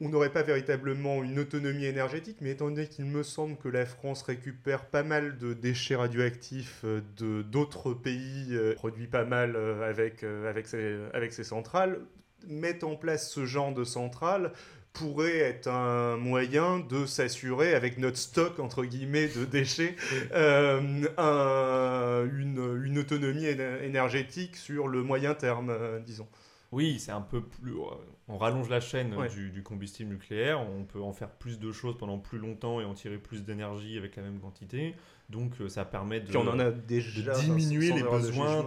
[0.00, 3.86] on n'aurait pas véritablement une autonomie énergétique, mais étant donné qu'il me semble que la
[3.86, 9.54] France récupère pas mal de déchets radioactifs euh, de d'autres pays, euh, produit pas mal
[9.54, 12.00] euh, avec, avec, ses, avec ses centrales,
[12.48, 14.52] mettre en place ce genre de centrale
[14.92, 19.96] pourrait être un moyen de s'assurer, avec notre stock, entre guillemets, de déchets,
[20.34, 25.74] une, une, autonomie énergétique sur le moyen terme,
[26.04, 26.28] disons.
[26.72, 27.72] Oui, c'est un peu plus.
[27.72, 27.84] Euh,
[28.28, 32.18] on rallonge la chaîne du, combustible nucléaire, on peut en faire plus de choses pendant
[32.18, 34.94] plus longtemps et en tirer plus d'énergie avec la même quantité.
[35.28, 38.66] Donc euh, ça permet de, en a déjà, diminuer les besoins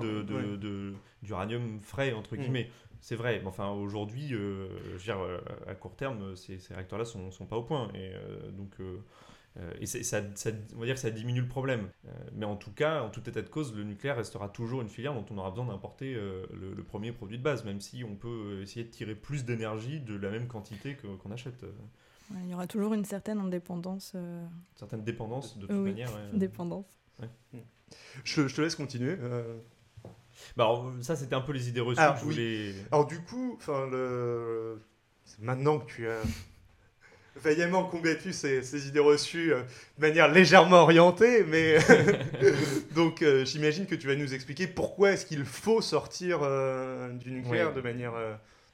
[1.24, 2.40] d'uranium frais, entre mm.
[2.40, 2.70] guillemets.
[3.02, 4.68] C'est vrai, mais enfin aujourd'hui, euh,
[5.68, 7.90] à court terme, ces, réacteurs-là sont, sont pas au point.
[7.96, 8.12] Et
[8.52, 8.78] donc
[9.80, 10.22] et ça,
[10.76, 11.90] on va dire que ça diminue le problème.
[12.34, 15.14] mais en tout cas, en tout état de cause, le nucléaire restera toujours une filière
[15.14, 18.86] dont on aura besoin d'importer le, premier produit de base, même si on peut essayer
[18.86, 21.66] de tirer plus d'énergie de la même quantité qu'on achète.
[22.44, 24.14] il y aura toujours une certaine indépendance.
[24.14, 26.12] Une certaine dépendance, de toute manière.
[26.34, 27.00] Dépendance.
[28.24, 29.18] Je, te laisse continuer.
[30.58, 32.76] Bah alors, ça, c'était un peu les idées reçues alors, que je voulais...
[32.92, 34.82] Alors du coup, le...
[35.40, 36.22] maintenant que tu as
[37.36, 39.62] vaillamment combattu ces, ces idées reçues euh,
[39.98, 41.78] de manière légèrement orientée, mais
[42.96, 47.32] donc euh, j'imagine que tu vas nous expliquer pourquoi est-ce qu'il faut sortir euh, du
[47.32, 48.14] nucléaire de manière,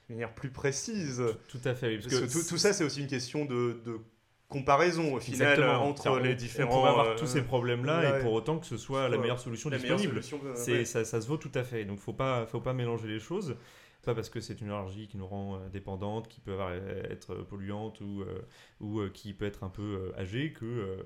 [0.10, 1.24] manière plus précise.
[1.48, 1.98] Tout, à fait.
[1.98, 4.00] Parce, que, tout, ça, c'est aussi une question de, de
[4.48, 6.70] comparaison au final entre les différents.
[6.70, 9.70] On pourrait avoir tous ces problèmes-là et pour autant que ce soit la meilleure solution
[9.70, 10.22] disponible.
[10.56, 11.86] c'est ça, ça, se vaut tout à fait.
[11.86, 13.56] Donc faut pas, faut pas mélanger les choses
[14.04, 17.36] pas parce que c'est une allergie qui nous rend euh, dépendante, qui peut euh, être
[17.36, 18.42] polluante ou, euh,
[18.80, 20.98] ou qui peut être un peu âgée, que,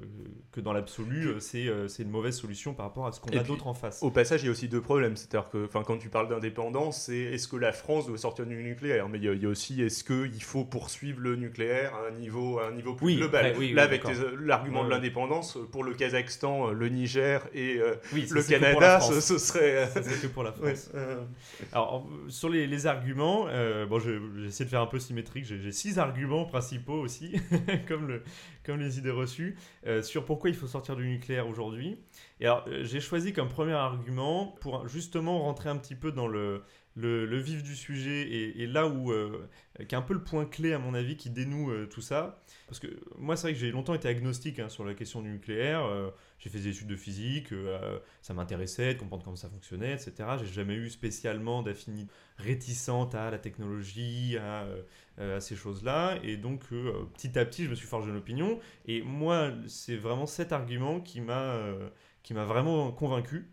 [0.51, 1.67] que dans l'absolu, c'est
[1.99, 4.01] une mauvaise solution par rapport à ce qu'on a d'autre en face.
[4.01, 5.17] Au passage, il y a aussi deux problèmes.
[5.17, 9.10] C'est-à-dire que quand tu parles d'indépendance, c'est est-ce que la France doit sortir du nucléaire?
[9.10, 12.67] Mais il y, a, aussi est-ce qu'il faut poursuivre le nucléaire à un niveau, à
[12.67, 13.53] un niveau plus global?
[13.73, 14.03] Là, avec
[14.39, 17.79] l'argument de l'indépendance, pour le Kazakhstan, le Niger et
[18.13, 19.89] le Canada, ce, serait.
[20.21, 20.91] que pour la France.
[21.73, 23.48] Alors, sur les, les arguments.
[23.50, 25.45] Euh, bon, j'ai essayé de faire un peu symétrique.
[25.45, 27.36] J'ai six arguments principaux aussi,
[27.88, 28.24] comme, le,
[28.63, 31.98] comme les idées reçues, euh, sur pourquoi il faut sortir du nucléaire aujourd'hui.
[32.39, 36.28] Et alors, euh, j'ai choisi comme premier argument pour justement rentrer un petit peu dans
[36.28, 36.63] le,
[36.95, 39.13] le, vif du sujet et, là où,
[39.88, 42.41] qui est un peu le point clé à mon avis qui dénoue tout ça.
[42.67, 45.29] Parce que moi, c'est vrai que j'ai longtemps été agnostique hein, sur la question du
[45.29, 45.84] nucléaire.
[46.39, 47.53] j'ai fait des études de physique,
[48.21, 50.13] ça m'intéressait de comprendre comment ça fonctionnait, etc.
[50.39, 54.65] J'ai jamais eu spécialement d'affinité réticente à la technologie, à,
[55.19, 56.17] euh, à ces choses-là.
[56.23, 58.60] Et donc, euh, petit à petit, je me suis forgé une opinion.
[58.86, 61.89] Et moi, c'est vraiment cet argument qui m'a euh,
[62.23, 63.51] qui m'a vraiment convaincu.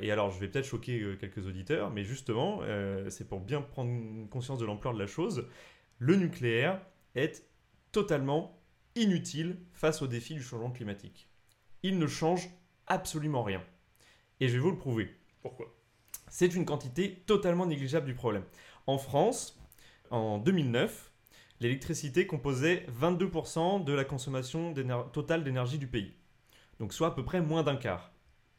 [0.00, 2.62] Et alors, je vais peut-être choquer quelques auditeurs, mais justement,
[3.08, 5.46] c'est pour bien prendre conscience de l'ampleur de la chose.
[5.98, 6.80] Le nucléaire
[7.14, 7.44] est
[7.92, 8.58] totalement
[8.94, 11.28] inutile face au défi du changement climatique.
[11.82, 12.48] Il ne change
[12.86, 13.62] absolument rien.
[14.40, 15.14] Et je vais vous le prouver.
[15.42, 15.66] Pourquoi?
[16.28, 18.44] C'est une quantité totalement négligeable du problème.
[18.86, 19.60] En France,
[20.10, 21.12] en 2009,
[21.60, 24.74] l'électricité composait 22% de la consommation
[25.12, 26.14] totale d'énergie du pays.
[26.78, 28.09] Donc soit à peu près moins d'un quart.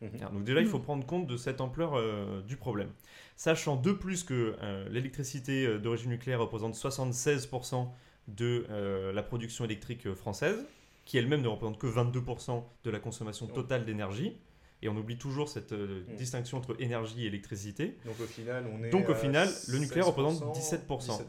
[0.02, 0.34] Mhm.
[0.34, 2.90] Donc déjà, il faut prendre compte de cette ampleur euh, du problème.
[3.36, 7.88] Sachant de plus que euh, l'électricité euh, d'origine nucléaire représente 76%
[8.28, 8.66] de
[9.14, 10.64] la production électrique française,
[11.06, 14.38] qui elle-même ne représente que 22% de la consommation totale d'énergie.
[14.84, 16.16] Et on oublie toujours cette euh, mm.
[16.16, 17.98] distinction entre énergie et électricité.
[18.06, 21.22] Donc au final, on est Donc, au final le nucléaire représente 17%.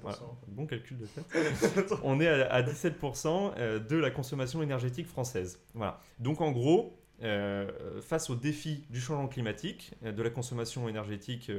[0.48, 1.22] Bon calcul de fait.
[2.02, 5.60] on est à, 17% euh, de la consommation énergétique française.
[5.74, 6.00] Voilà.
[6.18, 11.50] Donc en gros, euh, face au défi du changement climatique, de la consommation énergétique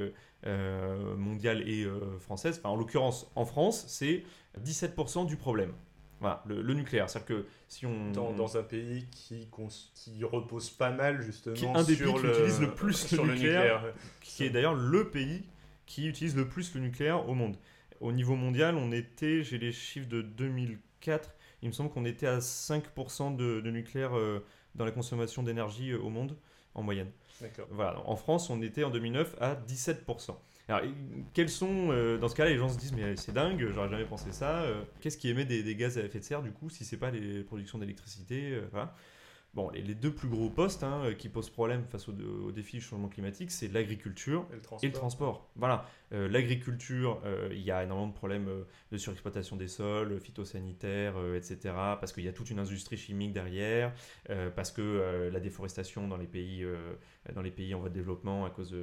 [1.18, 1.88] mondiale et
[2.20, 4.24] française, enfin en l'occurrence en France, c'est
[4.64, 5.74] 17% du problème.
[6.20, 7.10] Voilà, le, nucléaire.
[7.10, 8.12] C'est-à-dire que si on.
[8.12, 9.50] Dans, un pays qui,
[9.94, 11.54] qui repose pas mal, justement.
[11.54, 15.10] Qui est un des pays qui utilise le plus le nucléaire, Qui est d'ailleurs le
[15.10, 15.44] pays
[15.86, 17.58] qui utilise le plus le nucléaire au monde.
[18.00, 22.28] Au niveau mondial, on était, j'ai les chiffres de 2004, il me semble qu'on était
[22.28, 24.44] à 5% de, de, nucléaire euh,
[24.76, 26.38] dans la consommation d'énergie euh, au monde,
[26.76, 27.12] en moyenne.
[27.72, 28.00] Voilà.
[28.08, 30.36] En France, on était en 2009 à 17%.
[30.70, 30.82] Alors,
[31.34, 34.06] quels sont, euh, dans ce cas-là, les gens se disent, mais c'est dingue, j'aurais jamais
[34.06, 34.62] pensé ça.
[34.62, 37.12] Euh, qu'est-ce qui émet des, gaz à effet de serre, du coup, si c'est pas
[37.12, 38.62] les productions d'électricité euh,
[39.54, 43.08] Bon, les, deux plus gros postes hein, qui posent problème face au, défi du changement
[43.08, 45.48] climatique, c'est l'agriculture et, le transport.
[45.56, 48.50] Voilà, l'agriculture, il y a énormément de problèmes
[48.92, 51.58] de surexploitation des sols, phytosanitaires, etc.
[52.00, 53.94] Parce qu'il y a toute une industrie chimique derrière,
[54.56, 56.66] parce que la déforestation dans les pays
[57.36, 58.76] dans les pays en voie de développement à cause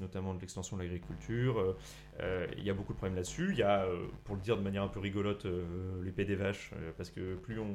[0.00, 1.58] notamment de l'extension de l'agriculture.
[1.58, 1.76] Euh,
[2.20, 3.48] euh, il y a beaucoup de problèmes là-dessus.
[3.50, 5.46] Il y a, euh, pour le dire de manière un peu rigolote,
[6.02, 7.74] l'épée des vaches, parce que plus on,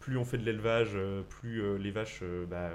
[0.00, 0.96] plus on fait de l'élevage,
[1.28, 2.70] plus les vaches bah,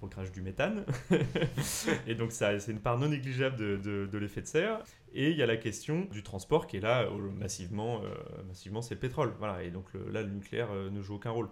[0.00, 0.86] recrachent du méthane.
[2.06, 4.78] et donc c'est une part non négligeable de, l'effet de serre.
[5.12, 8.00] Et il y a la question du transport qui est là massivement,
[8.46, 9.34] massivement c'est le pétrole.
[9.38, 9.62] Voilà.
[9.64, 11.48] Et donc là, le nucléaire ne joue aucun rôle.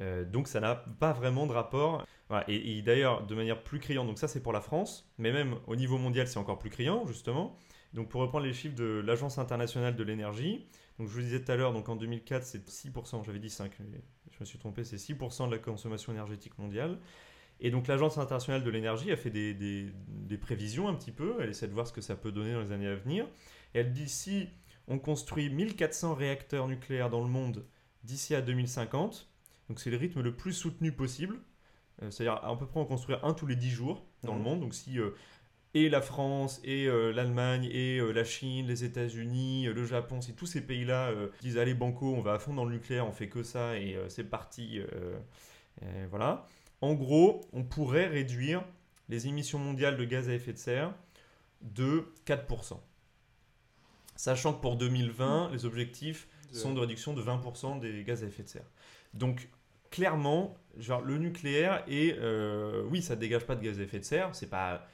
[0.00, 2.06] Euh, donc ça n'a pas vraiment de rapport.
[2.48, 5.76] Et, d'ailleurs, de manière plus criante, donc ça c'est pour la France, mais même au
[5.76, 7.58] niveau mondial c'est encore plus criant justement.
[7.92, 10.66] Donc pour reprendre les chiffres de l'Agence internationale de l'énergie,
[10.98, 13.70] donc je vous disais tout à l'heure, donc en 2004 c'est 6%, j'avais dit 5,
[13.78, 16.98] je me suis trompé, c'est 6% de la consommation énergétique mondiale.
[17.60, 21.48] Et donc l'Agence internationale de l'énergie a fait des, des, prévisions un petit peu, elle
[21.50, 23.24] essaie de voir ce que ça peut donner dans les années à venir.
[23.74, 24.48] Et elle dit si
[24.88, 27.64] on construit 1400 réacteurs nucléaires dans le monde
[28.04, 29.28] d'ici à 2050,
[29.68, 31.38] Donc c'est le rythme le plus soutenu possible.
[32.02, 34.44] Euh, C'est-à-dire à peu près en construire un tous les 10 jours dans le Mhm.
[34.44, 34.60] monde.
[34.60, 35.10] Donc si euh,
[35.74, 40.20] et la France, et euh, l'Allemagne, et euh, la Chine, les États-Unis, euh, le Japon,
[40.20, 43.12] si tous ces pays-là disent allez banco, on va à fond dans le nucléaire, on
[43.12, 44.80] fait que ça et c'est parti,
[46.10, 46.46] voilà.
[46.80, 48.64] En gros, on pourrait réduire
[49.08, 50.94] les émissions mondiales de gaz à effet de serre
[51.60, 52.78] de 4%.
[54.16, 58.42] Sachant que pour 2020, les objectifs sont de réduction de 20% des gaz à effet
[58.42, 58.70] de serre.
[59.14, 59.48] Donc,
[59.90, 64.04] clairement, genre, le nucléaire, euh, oui, ça ne dégage pas de gaz à effet de
[64.04, 64.86] serre, c'est pas.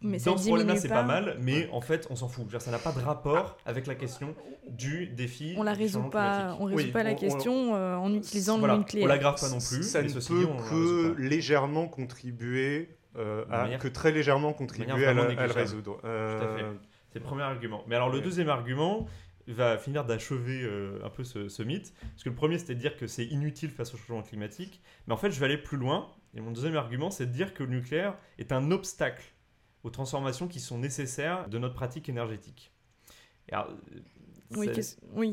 [0.00, 0.96] Mais dans ce problème-là, c'est pas.
[0.96, 2.48] pas mal, mais en fait, on s'en fout.
[2.50, 4.34] Genre, ça n'a pas de rapport avec la question
[4.68, 5.54] du défi.
[5.56, 8.58] On la résout pas, on résout Oui, pas on- la on- question euh, en utilisant
[8.58, 9.08] Voilà, le on nucléaire.
[9.08, 9.82] l'aggrave pas non plus.
[9.82, 15.14] Ça ne peut la que légèrement contribuer euh, à, manière- que très légèrement contribuer à,
[15.14, 15.98] la- à le résoudre.
[16.04, 16.64] Euh, Tout à fait.
[17.12, 17.82] C'est le premier argument.
[17.86, 18.24] Mais alors le Ouais.
[18.24, 19.06] deuxième argument
[19.46, 21.92] va finir d'achever euh, un peu ce, ce mythe.
[22.00, 24.82] Parce que le premier, c'était de dire que c'est inutile face au changement climatique.
[25.06, 26.08] Mais en fait, je vais aller plus loin.
[26.36, 29.22] Et mon deuxième argument, c'est de dire que le nucléaire est un obstacle
[29.84, 32.72] aux transformations qui sont nécessaires de notre pratique énergétique.
[33.52, 34.00] Alors, euh,
[34.56, 34.82] Oui, ça- c'est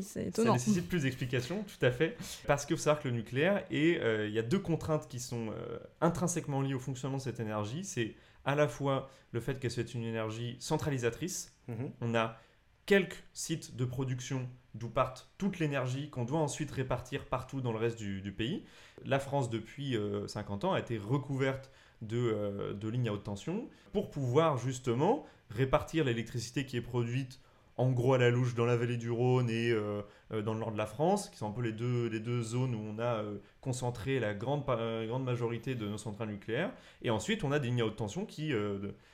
[0.02, 0.52] ça étonnant.
[0.52, 2.16] nécessite plus d'explications, tout à fait.
[2.46, 5.18] Parce qu'il faut savoir que le nucléaire, et euh, il y a deux contraintes qui
[5.20, 7.84] sont euh, intrinsèquement liées au fonctionnement de cette énergie.
[7.84, 11.54] C'est à la fois le fait que c'est une énergie centralisatrice.
[11.68, 11.90] mhm.
[12.00, 12.36] On a
[12.84, 17.78] quelques sites de production d'où partent toute l'énergie qu'on doit ensuite répartir partout dans le
[17.78, 18.64] reste du, du pays.
[19.04, 21.70] La France, depuis euh, 50 ans, a été recouverte
[22.02, 27.40] de, euh, de lignes à haute tension pour pouvoir justement répartir l'électricité qui est produite
[27.76, 30.60] en gros à la louche dans la vallée du Rhône et euh, euh, dans le
[30.60, 32.98] nord de la France, qui sont un peu les deux, les deux zones où on
[32.98, 36.72] a euh, concentré la grande, euh, grande majorité de nos centrales nucléaires.
[37.02, 38.52] Et ensuite, on a des lignes à haute tension qui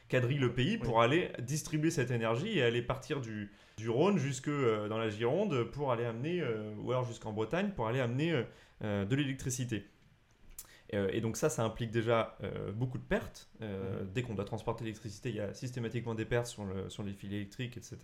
[0.08, 4.50] quadrillent le pays pour aller distribuer cette énergie et aller partir du, du Rhône jusque
[4.50, 6.42] dans la Gironde pour aller amener,
[6.82, 8.44] ou alors jusqu'en Bretagne pour aller amener
[8.82, 9.86] de l'électricité.
[10.94, 13.48] Euh, et donc ça, ça implique déjà euh, beaucoup de pertes.
[13.62, 17.02] Euh, Dès qu'on doit transporter l'électricité, il y a systématiquement des pertes sur, le- sur
[17.02, 17.98] les fils électriques, etc.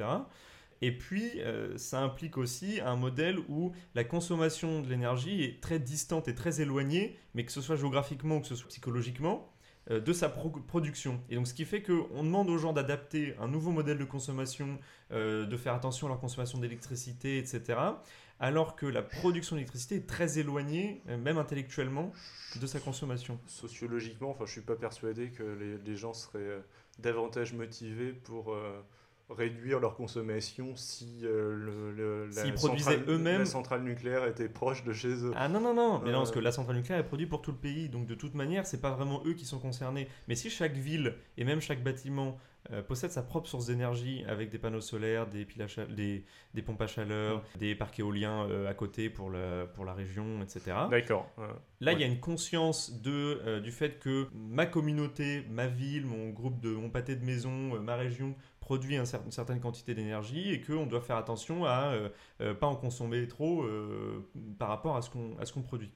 [0.82, 5.78] Et puis, euh, ça implique aussi un modèle où la consommation de l'énergie est très
[5.78, 9.50] distante et très éloignée, mais que ce soit géographiquement ou que ce soit psychologiquement,
[9.90, 11.20] euh, de sa pro- production.
[11.30, 14.78] Et donc, ce qui fait qu'on demande aux gens d'adapter un nouveau modèle de consommation,
[15.12, 17.78] euh, de faire attention à leur consommation d'électricité, etc.,
[18.44, 22.12] alors que la production d'électricité est très éloignée, euh, même intellectuellement,
[22.60, 23.40] de sa consommation.
[23.46, 26.60] Sociologiquement, je suis pas persuadé que les, les gens seraient euh,
[26.98, 28.82] davantage motivés pour euh,
[29.30, 34.92] réduire leur consommation si euh, le, le- la, produisaient centrale, la nucléaire était proche de
[34.92, 35.32] chez eux.
[35.36, 36.20] Ah non, non, non, mais non, Euh.
[36.20, 38.66] parce que la centrale nucléaire est produite pour tout le pays, donc de toute manière,
[38.66, 40.08] c'est pas vraiment eux qui sont concernés.
[40.28, 42.38] Mais si chaque ville et même chaque bâtiment
[42.70, 46.62] euh, possède sa propre source d'énergie avec des panneaux solaires, des, piles à des, des
[46.62, 50.74] pompes à chaleur, des parcs éoliens euh, à côté pour, le, pour la région, etc.
[50.90, 51.30] D'accord.
[51.38, 51.48] euh,
[51.82, 53.10] Là, il y a une conscience de,
[53.44, 57.74] euh, du fait que ma communauté, ma ville, mon groupe de mon pâté de maison,
[57.74, 58.34] euh, ma région
[58.64, 62.08] produit une certaine quantité d'énergie et qu'on doit faire attention à euh,
[62.40, 64.26] euh, pas en consommer trop euh,
[64.58, 65.10] par rapport à ce
[65.52, 65.90] qu'on produit.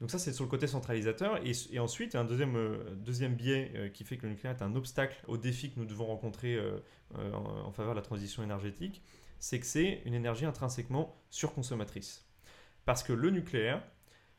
[0.00, 1.38] Donc ça, c'est sur le côté centralisateur.
[1.44, 2.58] Et, ensuite, un deuxième,
[2.96, 6.06] deuxième biais qui fait que le nucléaire est un obstacle aux défis que nous devons
[6.06, 6.58] rencontrer
[7.14, 9.02] en, faveur de la transition énergétique,
[9.38, 12.26] c'est que c'est une énergie intrinsèquement surconsommatrice.
[12.84, 13.80] Parce que le nucléaire,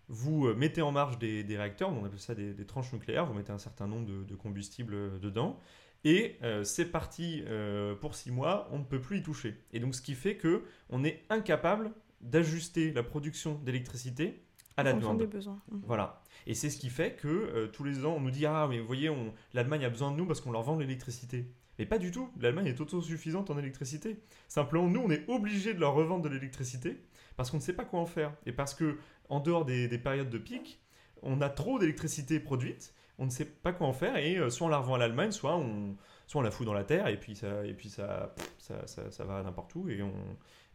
[0.09, 3.57] vous mettez en marche des, réacteurs, on appelle ça des, tranches nucléaires, vous mettez un
[3.57, 5.59] certain nombre de, combustibles dedans,
[6.05, 9.55] et euh, c'est parti euh, pour six mois, on ne peut plus y toucher.
[9.73, 11.91] Et donc ce qui fait que on est incapable
[12.21, 14.41] d'ajuster la production d'électricité
[14.77, 15.17] à la demande.
[15.19, 15.61] des besoins.
[15.71, 15.79] Mm.
[15.85, 16.21] Voilà.
[16.47, 18.79] Et c'est ce qui fait que euh, tous les ans, on nous dit Ah, mais
[18.79, 21.45] vous voyez, on- l'Allemagne a besoin de nous parce qu'on leur vend l'électricité.
[21.79, 22.29] Mais pas du tout.
[22.39, 24.17] L'Allemagne est autosuffisante en électricité.
[24.47, 27.01] Simplement, nous, on est obligé de leur revendre de l'électricité
[27.35, 28.33] parce qu'on ne sait pas quoi en faire.
[28.45, 30.81] Et parce que, en dehors des, des périodes de pic,
[31.21, 34.67] on a trop d'électricité produite, on ne sait pas quoi en faire, et euh, soit
[34.67, 35.95] on la revend à l'Allemagne, soit on,
[36.27, 39.23] soit on la fout dans la terre, et puis ça, et puis ça, ça, ça,
[39.25, 40.13] va n'importe où, et on,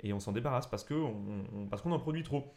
[0.03, 1.15] et on s'en débarrasse parce qu'on
[1.73, 2.55] on, en produit trop.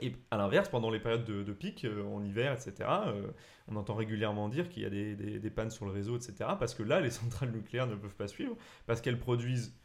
[0.00, 3.32] Et à l'inverse, pendant les périodes de, pic, euh, en hiver, etc., euh,
[3.68, 6.74] on entend régulièrement dire qu'il y a des- des pannes sur le réseau, etc., parce
[6.74, 8.56] que là, les centrales nucléaires ne peuvent pas suivre,
[8.86, 9.76] parce qu'elles produisent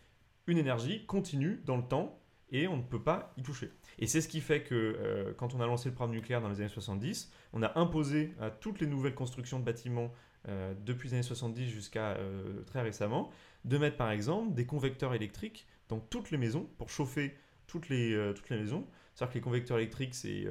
[0.47, 2.21] une énergie continue dans le temps,
[2.51, 3.71] et on ne peut pas y toucher.
[3.99, 6.49] Et c'est ce qui fait que euh, quand on a lancé le programme nucléaire dans
[6.49, 10.11] les années 70, on a imposé à toutes les nouvelles constructions de bâtiments
[10.47, 13.31] euh, depuis les années 70 jusqu'à euh, très récemment
[13.63, 17.35] de mettre par exemple des convecteurs électriques dans toutes les maisons pour chauffer
[17.67, 18.85] toutes les, toutes les maisons.
[19.15, 20.45] C'est-à-dire que les convecteurs électriques, c'est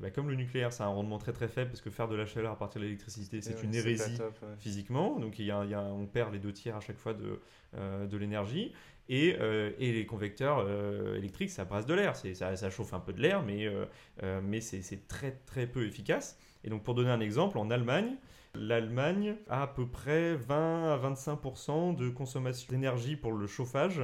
[0.00, 2.14] bah, comme le nucléaire, ça a un rendement très très faible parce que faire de
[2.14, 4.48] la chaleur à partir de l'électricité, c'est Ouais, une hérésie top, ouais.
[4.58, 5.18] physiquement.
[5.18, 7.12] Donc il y a, il y a- on perd les deux tiers à chaque fois
[7.14, 7.40] de,
[7.74, 8.72] euh, de l'énergie.
[9.08, 12.14] Et, euh, et les convecteurs euh, électriques, ça brasse de l'air.
[12.16, 16.38] Ça, chauffe un peu de l'air, mais, euh, c'est très très peu efficace.
[16.64, 18.16] Et donc pour donner un exemple, en Allemagne,
[18.54, 24.00] l'Allemagne a à peu près 20 à 25% de consommation d'énergie pour le chauffage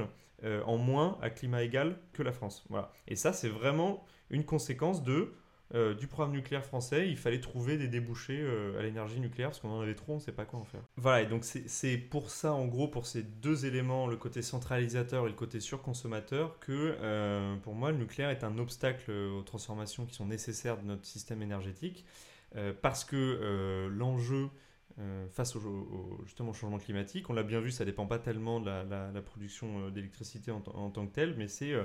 [0.65, 2.65] en moins à climat égal que la France.
[2.69, 2.91] Voilà.
[3.07, 5.33] Et ça, c'est vraiment une conséquence de
[5.75, 9.59] euh, du programme nucléaire français, il fallait trouver des débouchés euh, à l'énergie nucléaire parce
[9.59, 10.81] qu'on en avait trop, on ne sait pas quoi en faire.
[10.97, 15.25] Voilà, et donc c'est pour ça, en gros, pour ces deux éléments, le côté centralisateur
[15.25, 20.07] et le côté surconsommateur, que euh, pour moi, le nucléaire est un obstacle aux transformations
[20.07, 22.05] qui sont nécessaires de notre système énergétique
[22.81, 24.49] parce que l'enjeu
[25.29, 28.65] face au, justement au changement climatique, on l'a bien vu, ça dépend pas tellement de
[28.65, 31.75] la, production d'électricité en, tant que telle, mais c'est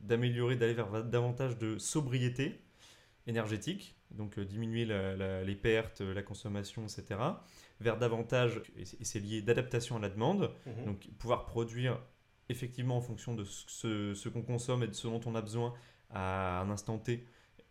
[0.00, 2.60] d'améliorer, d'aller vers davantage de sobriété
[3.26, 7.18] énergétique, donc euh, diminuer la- la- les pertes, la consommation, etc.,
[7.80, 10.84] vers davantage, et c'est- lié, d'adaptation à la demande, Mhm.
[10.84, 11.98] donc pouvoir produire
[12.50, 15.72] effectivement en fonction de ce, ce qu'on consomme et de ce dont on a besoin
[16.10, 17.26] à un instant T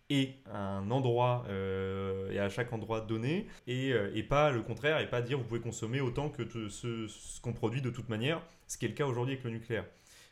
[0.09, 4.61] et à un endroit euh, et à chaque endroit donné et, euh, et pas le
[4.63, 8.41] contraire et pas dire vous pouvez consommer autant que ce qu'on produit de toute manière
[8.67, 9.85] ce qui est le cas aujourd'hui avec le nucléaire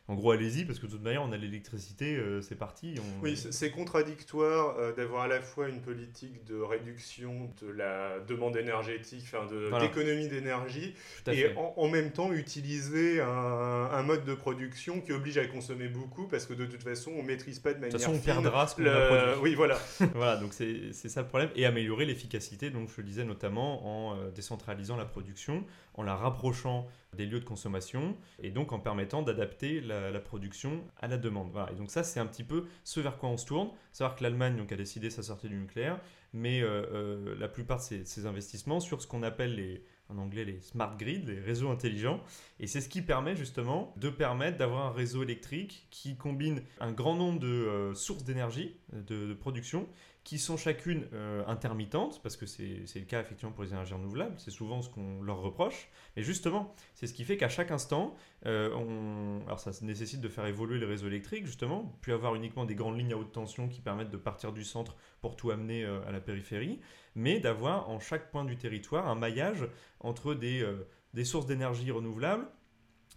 [0.08, 3.22] en gros allez-y parce que de toute manière on a l'électricité euh, c'est parti on-
[3.22, 8.56] Oui, c'est contradictoire euh, d'avoir à la fois une politique de réduction de la demande
[8.56, 9.86] énergétique, enfin de- Voilà.
[9.86, 10.94] d'économie d'énergie,
[11.30, 15.88] et en, en même temps utiliser un, un mode de production qui oblige à consommer
[15.88, 18.20] beaucoup parce que de toute façon on maîtrise pas de de manière toute façon on
[18.20, 19.78] perdra ce qu'on le- Oui, voilà.
[20.14, 21.50] voilà, donc c'est c'est ça le problème.
[21.54, 26.16] Et améliorer l'efficacité, donc je le disais notamment en euh, décentralisant la production, en la
[26.16, 31.50] rapprochant des lieux de consommation, et donc en permettant d'adapter la, production à la demande.
[31.70, 33.70] Et donc ça, c'est un petit peu ce vers quoi on se tourne.
[33.92, 36.00] Savoir que l'Allemagne a décidé sa sortie du nucléaire,
[36.32, 40.60] mais euh, euh, la plupart de ces investissements sur ce qu'on appelle en anglais les
[40.60, 42.20] smart grids, les réseaux intelligents,
[42.60, 46.92] et c'est ce qui permet justement de permettre d'avoir un réseau électrique qui combine un
[46.92, 49.86] grand nombre de euh, sources d'énergie, de production,
[50.24, 54.34] qui sont chacune euh, intermittentes, parce que c'est le cas effectivement pour les énergies renouvelables,
[54.38, 58.14] c'est souvent ce qu'on leur reproche, mais justement, c'est ce qui fait qu'à chaque instant,
[58.46, 59.44] euh, on...
[59.46, 62.98] alors ça nécessite de faire évoluer les réseaux électriques, justement, puis avoir uniquement des grandes
[62.98, 66.12] lignes à haute tension qui permettent de partir du centre pour tout amener euh, à
[66.12, 66.80] la périphérie,
[67.16, 69.66] mais d'avoir en chaque point du territoire un maillage
[70.00, 72.46] entre des, euh, des sources d'énergie renouvelables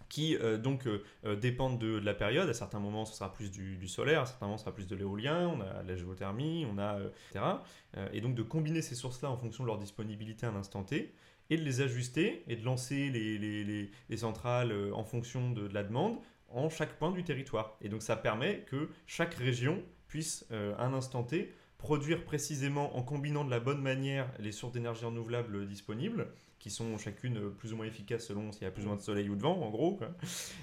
[0.08, 2.48] qui euh, donc euh, euh, dépendent de, la période.
[2.48, 4.94] À certains moments, ce sera plus du, solaire, à certains moments, ce sera plus de
[4.96, 6.98] l'éolien, on a de la géothermie, on a
[7.30, 7.44] etc.
[8.12, 11.14] Et donc de combiner ces sources-là en fonction de leur disponibilité à un instant T
[11.50, 15.66] et de les ajuster et de lancer les, les- les- les centrales en fonction de,
[15.68, 17.76] de la demande en chaque point du territoire.
[17.80, 23.02] Et donc ça permet que chaque région puisse, à un instant T, produire précisément en
[23.02, 27.76] combinant de la bonne manière les sources d'énergie renouvelables disponibles, qui sont chacune plus ou
[27.76, 29.70] moins efficaces selon s'il y a plus ou moins de soleil ou de vent, en
[29.70, 30.00] gros,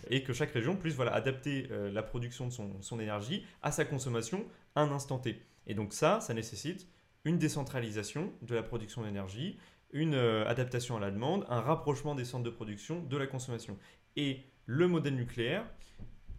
[0.10, 3.72] et que chaque région puisse voilà, adapter euh, la production de son, son énergie à
[3.72, 5.42] sa consommation à un instant T.
[5.68, 6.88] Et donc ça, ça nécessite
[7.26, 9.58] une décentralisation de la production d'énergie,
[9.92, 13.78] une euh, adaptation à la demande, un rapprochement des centres de production de la consommation.
[14.16, 15.66] Et le modèle nucléaire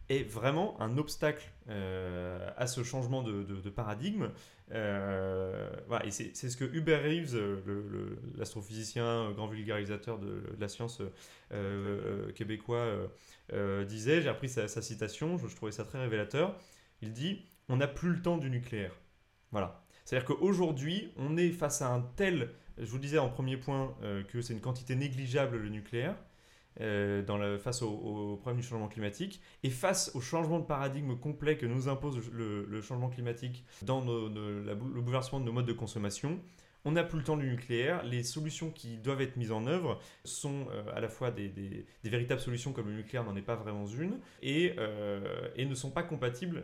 [0.08, 4.30] est vraiment un obstacle euh, à ce changement de, paradigme.
[4.72, 11.00] Euh, voilà, et c'est ce que Hubert Reeves, euh, l'astrophysicien, grand vulgarisateur de, la science
[11.52, 12.86] euh, québécois,
[13.86, 16.58] disait, j'ai repris sa, citation, je, je trouvais ça très révélateur,
[17.02, 18.94] il dit, on n'a plus le temps du nucléaire.
[19.52, 19.84] Voilà.
[20.04, 23.96] C'est-à-dire qu'aujourd'hui, on est face à un tel, je vous disais en premier point,
[24.28, 26.16] que c'est une quantité négligeable le nucléaire,
[26.80, 31.16] euh, dans la- face au, problème du changement climatique et face au changement de paradigme
[31.16, 36.40] complet que nous impose le, changement climatique dans le bouleversement de nos modes de consommation.
[36.86, 38.04] On n'a plus le temps du nucléaire.
[38.04, 42.40] Les solutions qui doivent être mises en œuvre sont euh, à la fois des, véritables
[42.40, 46.62] solutions comme le nucléaire n'en est pas vraiment une et, euh, ne sont pas compatibles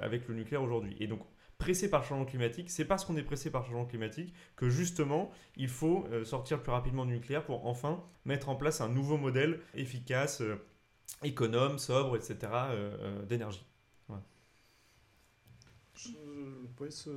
[0.00, 0.96] avec le nucléaire aujourd'hui.
[0.98, 1.20] Et donc
[1.64, 4.68] pressé par le changement climatique, c'est parce qu'on est pressé par le changement climatique que
[4.68, 8.88] justement il faut euh, sortir plus rapidement du nucléaire pour enfin mettre en place un
[8.88, 10.56] nouveau modèle efficace, euh,
[11.22, 12.52] économe, sobre, etc.
[12.52, 13.64] euh, euh, d'énergie.
[16.80, 17.10] Ouais, ce,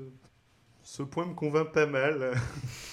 [0.84, 2.34] ce point me convainc pas mal.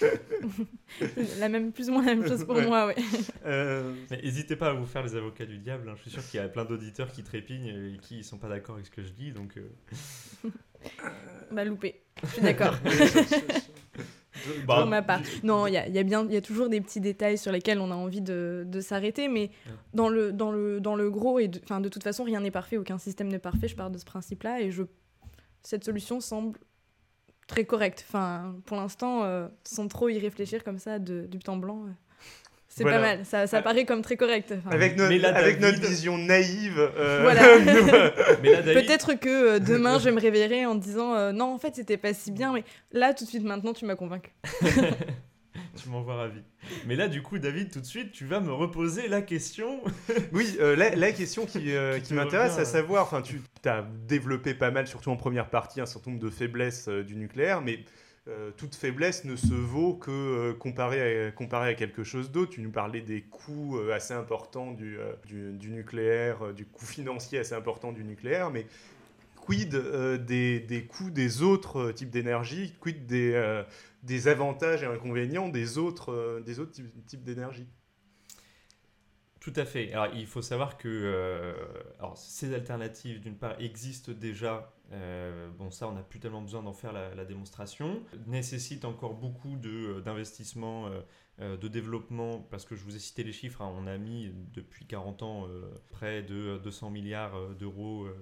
[1.38, 2.66] la même, plus ou moins la même chose pour Ouais.
[2.66, 2.96] moi, ouais.
[3.44, 5.88] Euh, n'hésitez pas à vous faire les avocats du diable.
[5.88, 5.94] hein.
[5.96, 8.48] Je suis sûr qu'il y a plein d'auditeurs qui trépignent et qui ne sont pas
[8.48, 9.32] d'accord avec ce que je dis.
[9.32, 9.68] Donc, euh,
[11.50, 12.02] Bah, loupé.
[12.24, 12.74] Je suis d'accord.
[12.84, 15.20] je- Bah, pour ma part.
[15.44, 17.52] Non, il y a, y a bien, il y a toujours des petits détails sur
[17.52, 19.50] lesquels on a envie de, de s'arrêter, mais
[19.94, 22.50] dans le, dans le, dans le gros et de, enfin, de toute façon, rien n'est
[22.50, 23.68] parfait, aucun système n'est parfait.
[23.68, 24.82] Je pars de ce principe-là et je,
[25.62, 26.58] cette solution semble
[27.46, 28.04] très correct.
[28.08, 31.90] Enfin, pour l'instant, euh, sans trop y réfléchir comme ça, de, du temps blanc, euh,
[32.74, 32.98] c'est Voilà.
[32.98, 33.24] pas mal.
[33.24, 33.62] Ça, ça Ah.
[33.62, 34.54] paraît comme très correct.
[34.56, 36.78] Enfin, Avec, notre- Mais là, avec David- notre vision naïve.
[36.78, 37.42] euh, Voilà.
[38.42, 41.96] David, Peut-être que euh, demain, je me réveillerai en disant euh, non, en fait, c'était
[41.98, 44.30] pas si bien, mais là, tout de suite, maintenant, tu m'as convaincu.
[45.82, 46.40] tu m'envoies ravi.
[46.86, 49.80] Mais là, du coup, David, tout de suite, tu vas me reposer la question.
[50.32, 53.40] Oui, euh, la, la question qui, euh, Qui qui te m'intéresse, à savoir, enfin, tu
[53.68, 57.16] as développé pas mal, surtout en première partie, un certain nombre de faiblesses euh, du
[57.16, 57.80] nucléaire, mais
[58.28, 62.52] euh, toute faiblesse ne se vaut que euh, comparé, à, quelque chose d'autre.
[62.52, 64.96] Tu nous parlais des coûts euh, assez importants du,
[65.68, 68.66] nucléaire, du coût financier assez important du nucléaire, mais
[69.34, 76.40] quid des, coûts des autres types d'énergie, quid des, avantages et inconvénients des autres,
[77.08, 77.66] types d'énergie?
[79.42, 79.92] Tout à fait.
[79.92, 81.52] Alors, il faut savoir que euh,
[82.14, 84.72] ces alternatives, d'une part, existent déjà.
[84.92, 88.00] Euh, bon, ça, on n'a plus tellement besoin d'en faire la, la démonstration.
[88.28, 90.00] Nécessite encore beaucoup euh,
[90.86, 91.00] euh,
[91.40, 93.62] de développement, parce que je vous ai cité les chiffres.
[93.62, 98.14] hein, on a mis depuis 40 ans euh, près de 200 milliards euh, d'euros euh,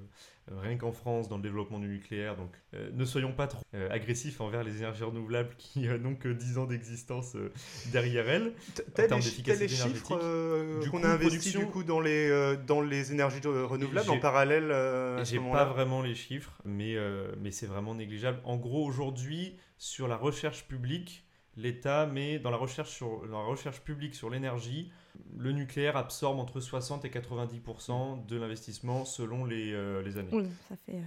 [0.51, 2.37] euh, rien qu'en France dans le développement du nucléaire.
[2.37, 6.15] Donc, euh, ne soyons pas trop euh, agressifs envers les énergies renouvelables qui euh, n'ont
[6.15, 7.53] que 10 ans d'existence euh,
[7.93, 8.53] derrière elles.
[8.95, 11.61] Termes les, chiffres euh, qu'on a production.
[11.61, 15.65] du coup dans les, euh, dans les énergies euh, renouvelables en parallèle euh, J'ai pas
[15.67, 18.41] vraiment les chiffres, mais, euh, mais c'est vraiment négligeable.
[18.45, 21.25] En gros, aujourd'hui, sur la recherche publique,
[21.61, 24.91] l'État met dans la recherche, sur, dans la recherche publique sur l'énergie,
[25.37, 30.31] le nucléaire absorbe entre 60 et 90% de l'investissement selon les, euh, les années.
[30.33, 30.97] Oui, ça fait.
[30.97, 31.03] euh,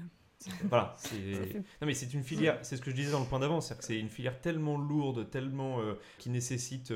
[0.70, 1.64] Voilà, c'est...
[1.82, 3.78] Non mais c'est une filière, c'est ce que je disais dans le point d'avant, c'est
[3.78, 6.94] que c'est une filière tellement lourde, tellement euh, qui nécessite,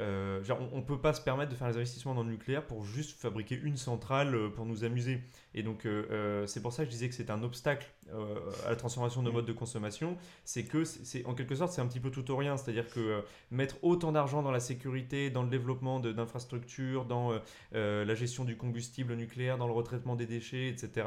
[0.00, 2.64] euh, genre on, on peut pas se permettre de faire les investissements dans le nucléaire
[2.64, 5.20] pour juste fabriquer une centrale euh, pour nous amuser.
[5.54, 8.70] Et donc euh, c'est pour ça que je disais que c'est un obstacle euh, à
[8.70, 11.86] la transformation de nos modes de consommation, c'est que c'est en quelque sorte c'est un
[11.86, 15.50] petit peu tout ou rien, c'est-à-dire que mettre autant d'argent dans la sécurité, dans le
[15.50, 17.32] développement d'infrastructures, dans
[17.72, 21.06] la gestion du combustible nucléaire, dans le retraitement des déchets, etc.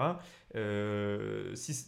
[1.56, 1.86] Si,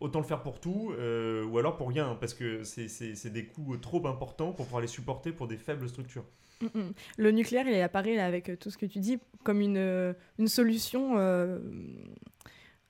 [0.00, 4.04] autant le faire pour tout, ou alors pour rien, parce que c'est des coûts trop
[4.06, 6.24] importants pour pouvoir les supporter pour des faibles structures.
[6.62, 6.92] Mm, mm.
[7.18, 10.12] Le nucléaire, il apparaît là, avec euh, tout ce que tu dis comme une, euh,
[10.38, 11.58] une solution euh,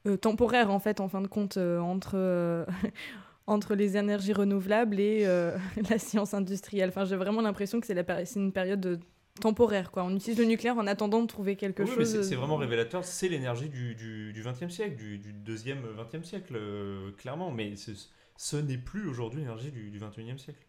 [0.07, 2.66] euh, temporaire en fait, en fin de compte, euh, entre,
[3.46, 5.24] entre les énergies renouvelables et
[5.90, 6.88] la science industrielle.
[6.90, 7.96] Enfin, j'ai vraiment l'impression que c'est
[8.36, 8.98] une période de-
[9.40, 9.90] temporaire.
[9.90, 10.05] Quoi.
[10.05, 12.20] On utilise le nucléaire en attendant de trouver quelque Oui, chose.
[12.28, 16.55] c'est vraiment révélateur, c'est l'énergie du, du, du 20e siècle, du, du deuxième 20e siècle,
[16.57, 17.92] euh, clairement, mais ce,
[18.36, 20.61] ce n'est plus aujourd'hui l'énergie du, du 21e siècle.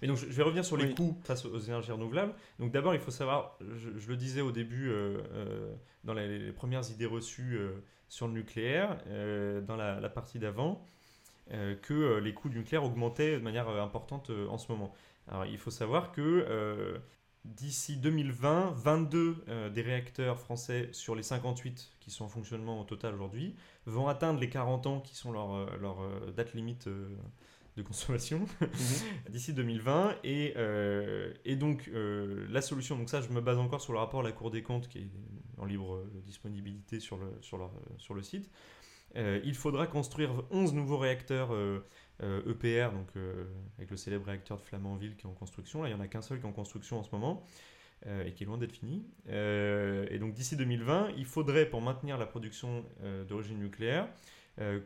[0.00, 0.94] Mais donc je, vais revenir sur les Oui.
[0.94, 2.34] coûts face aux, énergies renouvelables.
[2.58, 5.74] Donc d'abord, il faut savoir, je, je le disais au début, euh, euh,
[6.04, 7.72] dans les, les premières idées reçues euh,
[8.08, 10.84] sur le nucléaire, euh, dans la, la partie d'avant,
[11.82, 14.94] que les coûts du nucléaire augmentaient de manière importante en ce moment.
[15.26, 17.00] Alors il faut savoir que
[17.44, 22.84] d'ici 2020, 22 euh, des réacteurs français sur les 58 qui sont en fonctionnement au
[22.84, 25.96] total aujourd'hui vont atteindre les 40 ans qui sont leur, leur
[26.36, 26.88] date limite
[27.82, 28.44] de consommation
[29.30, 33.80] d'ici 2020 et, euh, et donc euh, la solution donc ça je me base encore
[33.80, 35.10] sur le rapport de la Cour des comptes qui est
[35.58, 38.50] en libre euh, disponibilité sur le, sur leur- sur le site.
[39.16, 41.50] Euh, il faudra construire 11 nouveaux réacteurs
[42.20, 43.44] EPR donc euh,
[43.78, 45.82] avec le célèbre réacteur de Flamanville qui est en construction.
[45.82, 47.42] Là il y en a qu'un seul qui est en construction en ce moment
[48.06, 49.04] euh, et qui est loin d'être fini.
[49.28, 54.06] Euh, et donc d'ici 2020 il faudrait pour maintenir la production euh, d'origine nucléaire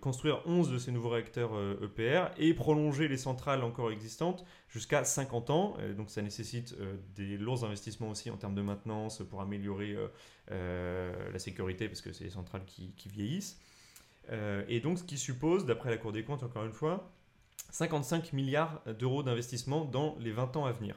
[0.00, 5.04] construire 11 de ces nouveaux réacteurs euh, EPR et prolonger les centrales encore existantes jusqu'à
[5.04, 5.76] 50 ans.
[5.80, 9.92] Euh, donc ça nécessite euh, des lourds investissements aussi en termes de maintenance pour améliorer
[9.92, 10.08] euh,
[10.52, 13.58] euh, la sécurité parce que c'est des centrales qui, vieillissent.
[14.30, 17.10] Euh, et donc ce qui suppose, d'après la Cour des comptes encore une fois,
[17.70, 20.96] 55 milliards d'euros d'investissement dans les 20 ans à venir.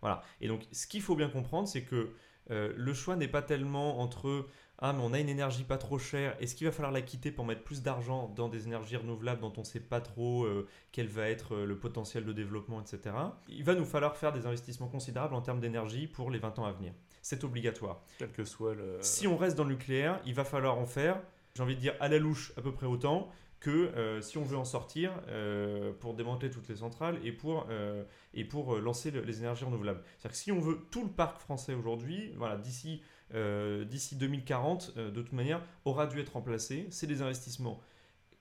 [0.00, 0.22] Voilà.
[0.40, 2.12] Et donc ce qu'il faut bien comprendre, c'est que
[2.50, 4.46] euh, le choix n'est pas tellement entre
[4.86, 7.30] ah mais on a une énergie pas trop chère, est-ce qu'il va falloir la quitter
[7.30, 10.66] pour mettre plus d'argent dans des énergies renouvelables dont on ne sait pas trop euh,
[10.92, 13.14] quel va être euh, le potentiel de développement, etc.
[13.48, 16.66] Il va nous falloir faire des investissements considérables en termes d'énergie pour les 20 ans
[16.66, 16.92] à venir.
[17.22, 18.02] C'est obligatoire.
[18.18, 18.98] Quel que soit le.
[19.00, 21.18] Si on reste dans le nucléaire, il va falloir en faire,
[21.54, 23.30] j'ai envie de dire à la louche à peu près autant
[23.60, 27.66] que euh, si on veut en sortir euh, pour démanteler toutes les centrales et pour,
[27.70, 28.04] euh,
[28.34, 30.02] et pour lancer le- les énergies renouvelables.
[30.18, 33.00] C'est-à-dire que si on veut tout le parc français aujourd'hui, voilà, d'ici
[33.32, 36.86] euh, d'ici 2040, euh, de toute manière, aura dû être remplacé.
[36.90, 37.80] C'est des investissements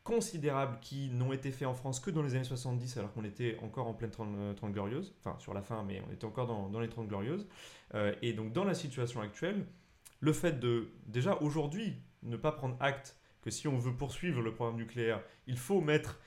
[0.04, 3.58] considérables qui n'ont été faits en France que dans les années 70, alors qu'on était
[3.64, 6.48] encore en pleine 30, euh, 30 glorieuses, enfin sur la fin, mais on était encore
[6.48, 7.48] dans, dans les 30 glorieuses.
[7.94, 9.66] Euh, et donc dans la situation actuelle,
[10.20, 14.54] le fait de déjà aujourd'hui ne pas prendre acte que si on veut poursuivre le
[14.54, 16.20] programme nucléaire, il faut mettre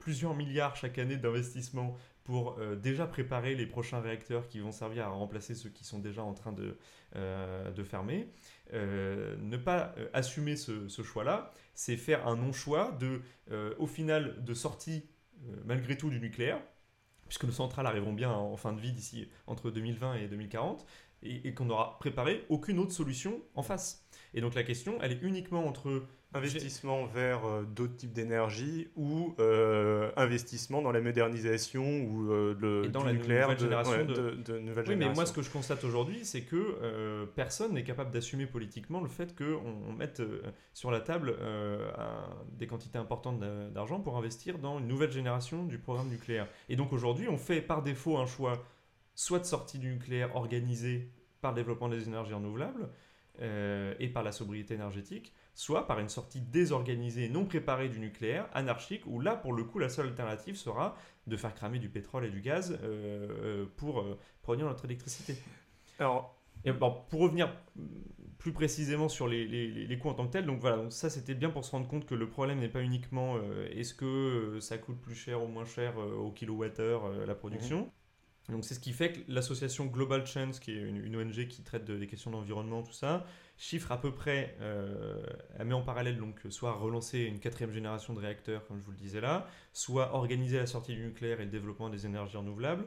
[0.00, 1.96] plusieurs milliards chaque année d'investissement
[2.28, 6.22] pour déjà préparer les prochains réacteurs qui vont servir à remplacer ceux qui sont déjà
[6.22, 6.76] en train de,
[7.14, 8.28] de fermer.
[8.74, 13.22] ne pas assumer ce, ce choix-là, c'est faire un non-choix de,
[13.78, 15.08] au final, de sortie
[15.64, 16.60] malgré tout du nucléaire,
[17.28, 20.84] puisque nos centrales arriveront bien en fin de vie d'ici entre 2020 et 2040,
[21.22, 24.06] et, qu'on n'aura préparé aucune autre solution en face.
[24.34, 29.34] Et donc la question, elle est uniquement entre investissement vers euh, d'autres types d'énergie ou
[29.38, 34.58] euh, investissement dans la modernisation ou euh, le, dans la nucléaire nouvelle génération de, de,
[34.58, 38.46] nouvelle oui, mais moi ce que je constate aujourd'hui, c'est que personne n'est capable d'assumer
[38.46, 40.22] politiquement le fait qu'on on mette
[40.74, 41.36] sur la table
[42.52, 43.40] des quantités importantes
[43.72, 46.46] d'argent pour investir dans une nouvelle génération du programme nucléaire.
[46.68, 48.64] Et donc aujourd'hui, on fait par défaut un choix
[49.14, 51.10] soit de sortie du nucléaire organisé
[51.40, 52.88] par le développement des énergies renouvelables
[53.40, 59.02] et par la sobriété énergétique, soit par une sortie désorganisée, non préparée du nucléaire, anarchique,
[59.06, 60.96] où là, pour le coup, la seule alternative sera
[61.26, 65.36] de faire cramer du pétrole et du gaz euh, euh, pour euh, produire notre électricité.
[65.98, 66.38] Alors,
[67.10, 67.52] pour revenir
[68.38, 71.34] plus précisément sur les, les, coûts en tant que tels, donc voilà, donc ça c'était
[71.34, 73.36] bien pour se rendre compte que le problème n'est pas uniquement
[73.72, 77.80] est-ce que ça coûte plus cher ou moins cher au kilowattheure la production.
[77.80, 77.90] Mhm.
[78.48, 81.84] Donc c'est ce qui fait que l'association Global Chance, qui est une, ONG qui traite
[81.84, 83.26] des questions d'environnement, tout ça,
[83.58, 85.22] chiffre à peu près, euh,
[85.58, 88.92] elle met en parallèle donc soit relancer une quatrième génération de réacteurs, comme je vous
[88.92, 92.86] le disais là, soit organiser la sortie du nucléaire et le développement des énergies renouvelables.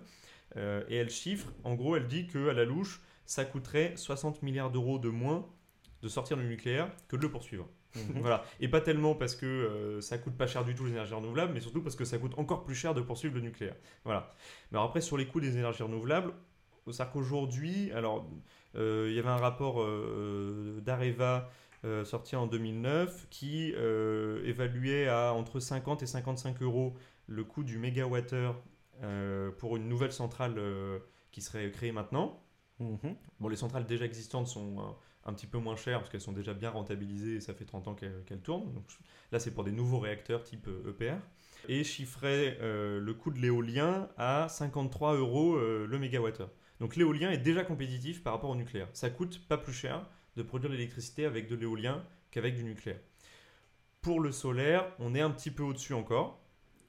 [0.58, 4.72] Euh, et elle chiffre, en gros, elle dit qu'à la louche, ça coûterait 60 milliards
[4.72, 5.48] d'euros de moins
[6.02, 7.70] de sortir du nucléaire que de le poursuivre.
[7.96, 8.22] Mhm.
[8.22, 8.44] voilà.
[8.60, 11.54] Et pas tellement parce que euh, ça coûte pas cher du tout les énergies renouvelables,
[11.54, 13.76] mais surtout parce que ça coûte encore plus cher de poursuivre le nucléaire.
[14.04, 14.30] Voilà.
[14.72, 16.34] Mais après, sur les coûts des énergies renouvelables,
[16.86, 18.28] c'est-à-dire qu'aujourd'hui, alors
[18.76, 21.50] euh, il y avait un rapport euh, d'Areva
[22.04, 23.74] sorti en 2009 qui
[24.46, 26.94] évaluait à entre 50 et 55 euros
[27.26, 28.62] le coût du mégawattheure
[29.58, 30.62] pour une nouvelle centrale
[31.32, 32.40] qui serait créée maintenant.
[32.78, 33.16] Mhm.
[33.40, 36.54] Bon, les centrales déjà existantes sont un petit peu moins chères parce qu'elles sont déjà
[36.54, 38.74] bien rentabilisées et ça fait 30 ans qu'elles tournent.
[38.74, 38.86] Donc,
[39.32, 41.14] là, c'est pour des nouveaux réacteurs type EPR.
[41.14, 41.18] E
[41.70, 46.50] et chiffrait le coût de l'éolien à 53 euros le mégawattheure.
[46.80, 48.88] Donc l'éolien est déjà compétitif par rapport au nucléaire.
[48.94, 50.04] Ça coûte pas plus cher
[50.36, 53.00] de produire l'électricité avec de l'éolien qu'avec du nucléaire.
[54.02, 56.44] Pour le solaire, on est un petit peu au-dessus encore,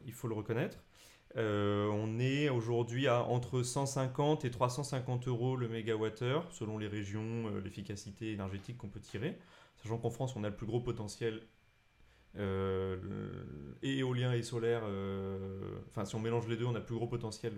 [0.06, 0.78] il faut le reconnaître.
[1.36, 7.48] Euh, on est aujourd'hui à entre 150 et 350 euros le mégawattheure, selon les régions,
[7.48, 9.38] euh, l'efficacité énergétique qu'on peut tirer.
[9.82, 11.42] Sachant qu'en France, on a le plus gros potentiel
[12.36, 12.96] euh,
[13.82, 14.82] éolien et solaire.
[15.88, 17.52] enfin, si on mélange les deux, on a le plus gros potentiel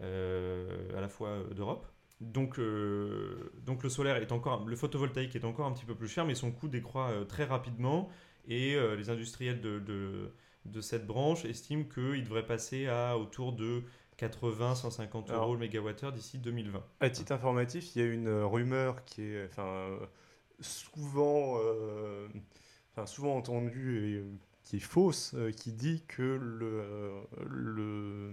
[0.00, 1.86] à la fois d'Europe.
[2.20, 3.50] Donc, le
[3.88, 6.68] solaire est encore, le photovoltaïque est encore un petit peu plus cher, mais son coût
[6.68, 8.08] décroît très rapidement
[8.46, 10.30] et les industriels de,
[10.72, 13.82] de, cette branche estiment qu'il devrait passer à autour de
[14.18, 16.82] 80-150 euros le mégawattheure d'ici 2020.
[17.00, 19.98] À titre informatif, il y a une rumeur qui est enfin,
[20.60, 21.58] souvent,
[22.92, 24.24] enfin, souvent entendue et
[24.66, 28.32] qui est fausse, euh, qui dit que le, euh, le,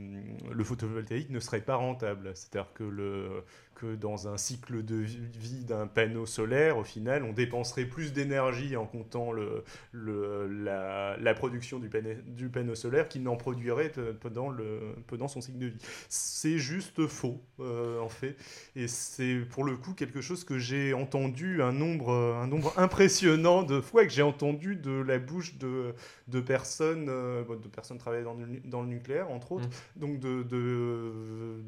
[0.52, 2.32] le, photovoltaïque ne serait pas rentable.
[2.34, 3.44] C'est-à-dire que, le,
[3.76, 8.76] que dans un cycle de vie d'un panneau solaire, au final, on dépenserait plus d'énergie
[8.76, 13.92] en comptant le, le, la, la, production du, panneau, du panneau solaire qu'il n'en produirait
[14.22, 15.82] pendant, le, pendant son cycle de vie.
[16.10, 18.36] C'est juste faux, euh, en fait.
[18.76, 23.64] Et c'est pour le coup quelque chose que j'ai entendu un nombre, un nombre impressionnant
[23.64, 25.94] de fois, que j'ai entendu de la bouche de
[26.28, 30.00] de personnes, euh, de personnes travaillant dans le, dans le nucléaire, entre autres, mm.
[30.00, 31.62] donc de, de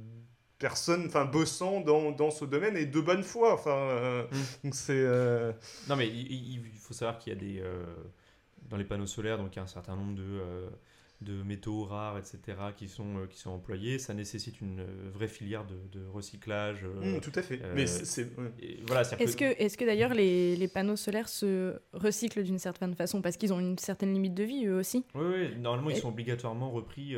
[0.58, 4.44] personnes enfin bossant dans, dans, ce domaine et de bonne foi enfin euh, mm.
[4.64, 5.52] donc c'est euh,
[5.90, 7.64] non mais il, il, faut savoir qu'il y a des
[8.70, 10.70] dans les panneaux solaires donc il y a un certain nombre de
[11.22, 14.00] de métaux rares, etc., qui sont, euh, qui sont employés.
[14.00, 16.84] Ça nécessite une euh, vraie filière de, de recyclage.
[16.84, 17.60] Euh, mmh, tout à fait.
[17.74, 18.30] Mais c'est,
[18.86, 23.22] voilà, est-ce que, est-ce que d'ailleurs les, les, panneaux solaires se recyclent d'une certaine façon?
[23.22, 26.10] Parce qu'ils ont une certaine limite de vie eux aussi Oui, oui normalement ils sont
[26.10, 27.16] obligatoirement repris.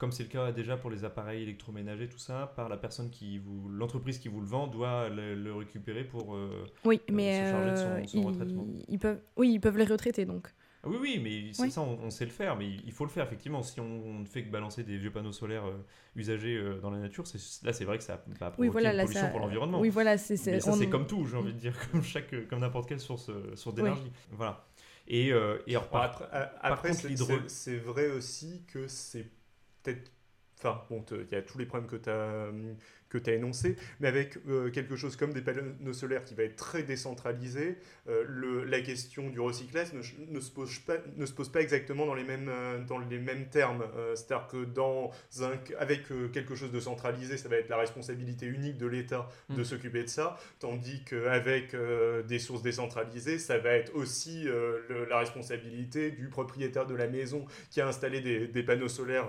[0.00, 3.38] Comme c'est le cas déjà pour les appareils électroménagers, tout ça, par la personne qui
[3.38, 6.36] vous, l'entreprise qui vous le vend doit le, récupérer pour
[6.84, 8.66] oui, mais se charger de son, retraitement.
[8.88, 10.48] Ils peuvent, oui, ils peuvent les retraiter donc.
[10.82, 13.24] Ah oui, oui, mais c'est ça, on, sait le faire, mais il faut le faire
[13.24, 13.62] effectivement.
[13.62, 15.76] Si on ne fait que balancer des vieux panneaux solaires euh,
[16.16, 17.24] usagés euh, dans la nature,
[17.62, 19.80] là c'est vrai que ça va provoquer oui, une pollution pour l'environnement.
[19.80, 22.88] Oui, voilà, c'est ça, c'est comme tout, j'ai envie de dire, comme chaque, comme n'importe
[22.88, 24.10] quelle source, euh, source d'énergie.
[24.30, 24.66] Voilà.
[25.06, 25.32] Et, et
[25.76, 26.24] alors, après,
[26.62, 26.92] après
[27.48, 29.26] c'est vrai aussi que c'est
[29.82, 30.12] peut-être
[30.62, 32.50] Enfin, bon, il y a tous les problèmes que tu as,
[33.10, 34.38] que tu as énoncé, mais avec
[34.72, 39.40] quelque chose comme des panneaux solaires qui va être très décentralisé, le, la question du
[39.40, 40.00] recyclage ne,
[40.32, 42.50] ne, se pose pas, ne se pose pas exactement dans les mêmes,
[42.86, 43.84] dans les mêmes termes.
[44.14, 48.78] C'est-à-dire que dans un, avec quelque chose de centralisé, ça va être la responsabilité unique
[48.78, 49.64] de l'État de mm.
[49.64, 51.74] s'occuper de ça, tandis qu'avec
[52.26, 54.46] des sources décentralisées, ça va être aussi
[55.08, 59.28] la responsabilité du propriétaire de la maison qui a installé des, des panneaux solaires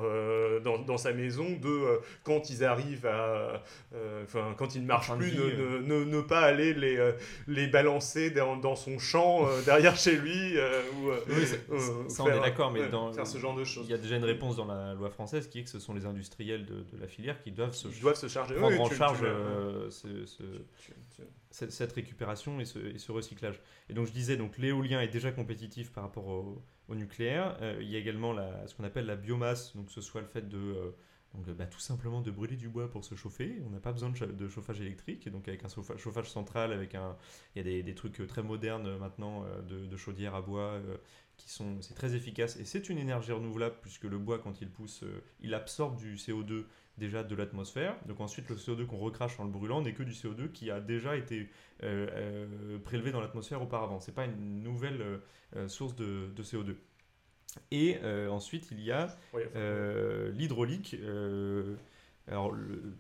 [0.64, 3.64] dans, dans, sa maison, de quand ils arrivent à.
[4.24, 7.14] Enfin, quand ils ne marchent plus, ne, ne, ne, pas aller les,
[7.48, 10.56] les balancer dans, dans son champ derrière chez lui.
[10.96, 11.46] ou, oui,
[12.08, 13.86] ça, on est d'accord, mais dans, faire ce genre de choses.
[13.88, 15.94] Il y a déjà une réponse dans la loi française qui est que ce sont
[15.94, 18.56] les industriels de, de la filière qui doivent se, doivent se charger.
[18.56, 19.26] prendre en charge
[21.52, 23.60] cette, récupération et ce, et ce, recyclage.
[23.90, 27.58] Et donc je disais, donc l'éolien est déjà compétitif par rapport au, au nucléaire.
[27.62, 30.22] Euh, il y a également la, ce qu'on appelle la biomasse, donc que ce soit
[30.22, 30.92] le fait de euh,
[31.34, 33.62] donc, bah, tout simplement de brûler du bois pour se chauffer.
[33.66, 35.30] On n'a pas besoin de, chauffage électrique.
[35.30, 37.16] Donc avec un chauffage, central, avec un,
[37.56, 40.82] il y a des, trucs très modernes maintenant de, chaudières à bois
[41.38, 42.58] qui sont, c'est très efficace.
[42.58, 46.16] Et c'est une énergie renouvelable puisque le bois, quand il pousse, euh, il absorbe du
[46.16, 46.66] CO2
[46.98, 47.96] déjà de l'atmosphère.
[48.08, 50.82] Donc ensuite, le CO2 qu'on recrache en le brûlant n'est que du CO2 qui a
[50.82, 51.50] déjà été
[52.84, 54.00] prélevé dans l'atmosphère auparavant.
[54.00, 55.22] C'est pas une nouvelle
[55.68, 56.76] source de CO2.
[57.72, 59.16] Et euh, ensuite, il y a
[59.56, 60.96] euh, l'hydraulique.
[61.00, 61.76] Euh,
[62.28, 62.56] alors,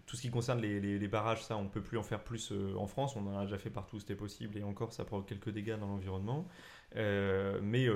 [0.06, 2.88] tout ce qui concerne les, barrages, ça, on ne peut plus en faire plus en
[2.88, 3.16] France.
[3.16, 4.58] On en a déjà fait partout où c'était possible.
[4.58, 6.48] Et encore, ça provoque quelques dégâts dans l'environnement.
[6.96, 7.88] mais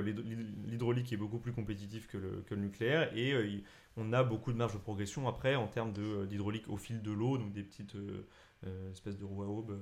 [0.65, 3.11] l'hydraulique est beaucoup plus compétitif que le, que le nucléaire.
[3.17, 3.33] Et
[3.97, 5.93] on a beaucoup de marge de progression après en termes
[6.27, 7.97] d'hydraulique au fil de l'eau, donc des petites
[8.91, 9.77] espèces de roues à aube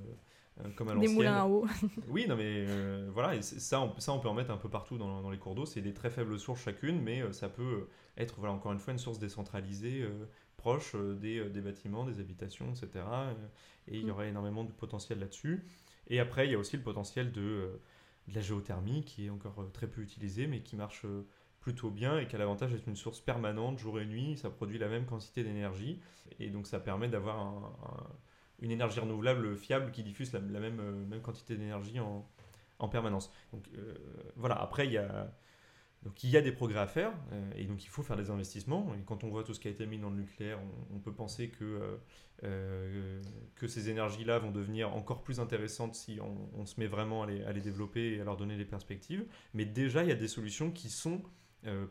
[0.76, 1.66] comme à Des moulins à eau.
[2.08, 4.98] oui, non, mais euh, voilà, ça on, ça, on peut en mettre un peu partout
[4.98, 5.66] dans, dans les cours d'eau.
[5.66, 8.92] C'est des très faibles sources chacune, mais euh, ça peut être, voilà, encore une fois,
[8.92, 10.08] une source décentralisée,
[10.56, 13.04] proche des, des, bâtiments, des habitations, etc.
[13.88, 14.10] et il y mm.
[14.10, 15.66] aurait énormément de potentiel là-dessus.
[16.06, 17.80] Et après, il y a aussi le potentiel de,
[18.28, 21.04] de la géothermie, qui est encore très peu utilisée, mais qui marche
[21.58, 24.36] plutôt bien et qui a l'avantage d'être une source permanente jour et nuit.
[24.36, 26.00] Ça produit la même quantité d'énergie.
[26.38, 27.72] Et donc, ça permet d'avoir un
[28.64, 32.26] une énergie renouvelable fiable qui diffuse la, même, euh, même quantité d'énergie en,
[32.78, 33.30] en, permanence.
[33.52, 33.94] Donc euh,
[34.36, 35.32] voilà, après il y a...
[36.02, 38.30] Donc il y a des progrès à faire euh, et donc il faut faire des
[38.30, 38.92] investissements.
[38.94, 40.58] Et quand on voit tout ce qui a été mis dans le nucléaire,
[40.94, 41.98] on, peut penser que,
[42.42, 47.42] que ces énergies-là vont devenir encore plus intéressantes si on, se met vraiment à les,
[47.44, 49.24] à les, développer et à leur donner des perspectives.
[49.54, 51.22] Mais déjà, il y a des solutions qui sont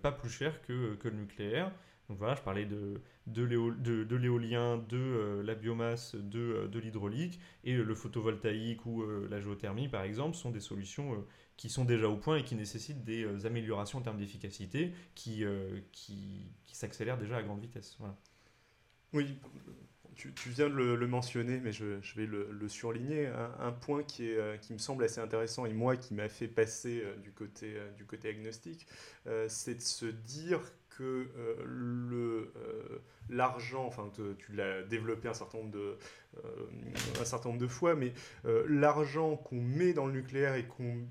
[0.04, 1.72] pas plus chères que, que le nucléaire.
[2.10, 7.40] Donc voilà, je parlais de, de l'éolien, de, euh, la biomasse, de, euh, de l'hydraulique,
[7.64, 11.26] et le photovoltaïque ou euh, la géothermie, par exemple, sont des solutions
[11.56, 15.46] qui sont déjà au point et qui nécessitent des améliorations en termes d'efficacité qui,
[15.92, 17.96] qui, qui s'accélèrent déjà à grande vitesse.
[18.00, 18.18] Voilà.
[19.14, 19.38] Oui,
[20.16, 23.28] tu, tu, viens de le, mentionner, mais je, je vais le, le surligner.
[23.60, 27.04] Un, point qui, est, qui me semble assez intéressant et moi qui m'a fait passer
[27.24, 28.88] du, côté, du côté agnostique,
[29.48, 30.60] c'est de se dire
[30.98, 35.98] que euh, euh, l'argent, enfin tu l'as développé un certain nombre de,
[36.38, 36.68] euh,
[37.20, 38.14] un certain nombre de fois, mais
[38.68, 41.06] l'argent qu'on met dans le nucléaire et qu'on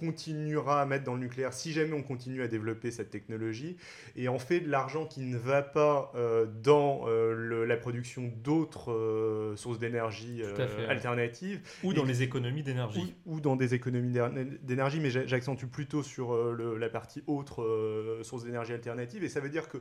[0.00, 3.76] continuera à mettre dans le nucléaire si jamais on continue à développer cette technologie.
[4.16, 8.90] Et en fait, de l'argent qui ne va pas euh, dans euh, la production d'autres
[8.90, 10.42] euh, sources d'énergie
[10.88, 11.60] alternatives.
[11.84, 13.14] Ou dans les économies d'énergie.
[13.26, 14.16] Ou, dans des économies
[14.62, 19.24] d'énergie, mais j'accentue plutôt sur la partie autres sources d'énergie alternatives.
[19.24, 19.78] Et ça veut dire que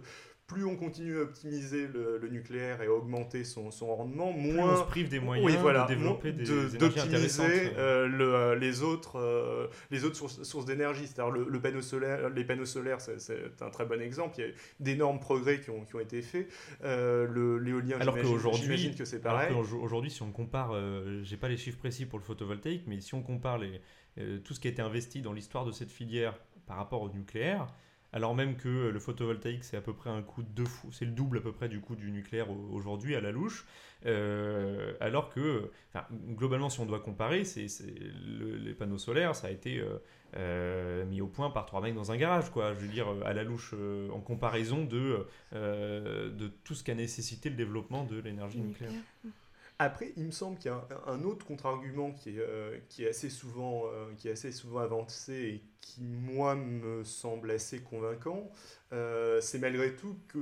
[0.49, 4.77] plus on continue à optimiser le, nucléaire et à augmenter son, son rendement, moins on
[4.77, 10.03] se prive des moyens de développer des d'optimiser euh, le, euh, les autres euh, les
[10.03, 11.07] autres sources, sources d'énergie.
[11.07, 14.35] C'est-à-dire le, panneau solaire, les panneaux solaires, c'est un très bon exemple.
[14.39, 16.49] Il y a d'énormes progrès qui ont, qui ont, été faits.
[16.83, 18.17] L'éolien, alors
[18.53, 19.53] j'imagine que c'est pareil.
[19.53, 20.73] Aujourd'hui, si on compare,
[21.23, 23.81] j'ai pas les chiffres précis pour le photovoltaïque, mais si on compare les,
[24.41, 26.33] tout ce qui a été investi dans l'histoire de cette filière
[26.65, 27.67] par rapport au nucléaire
[28.11, 31.11] alors même que le photovoltaïque, c'est à peu près un coût de fou, c'est le
[31.11, 33.65] double à peu près du coût du nucléaire aujourd'hui à la louche.
[34.05, 35.69] Euh, alors que,
[36.29, 37.67] globalement, si on doit comparer, c'est,
[38.25, 39.97] les panneaux solaires, ça a été euh,
[40.37, 42.73] euh, mis au point par trois mecs dans un garage, quoi.
[42.73, 43.75] Je veux dire, à la louche,
[44.11, 48.93] en comparaison de, de tout ce qu'a nécessité le développement de l'énergie nucléaire.
[49.81, 53.05] Après, il me semble qu'il y a un, autre contre-argument qui, est, euh, euh, qui
[53.05, 53.29] est assez
[54.51, 58.51] souvent avancé et qui, moi, me semble assez convaincant.
[58.91, 60.39] Euh, c'est malgré tout que,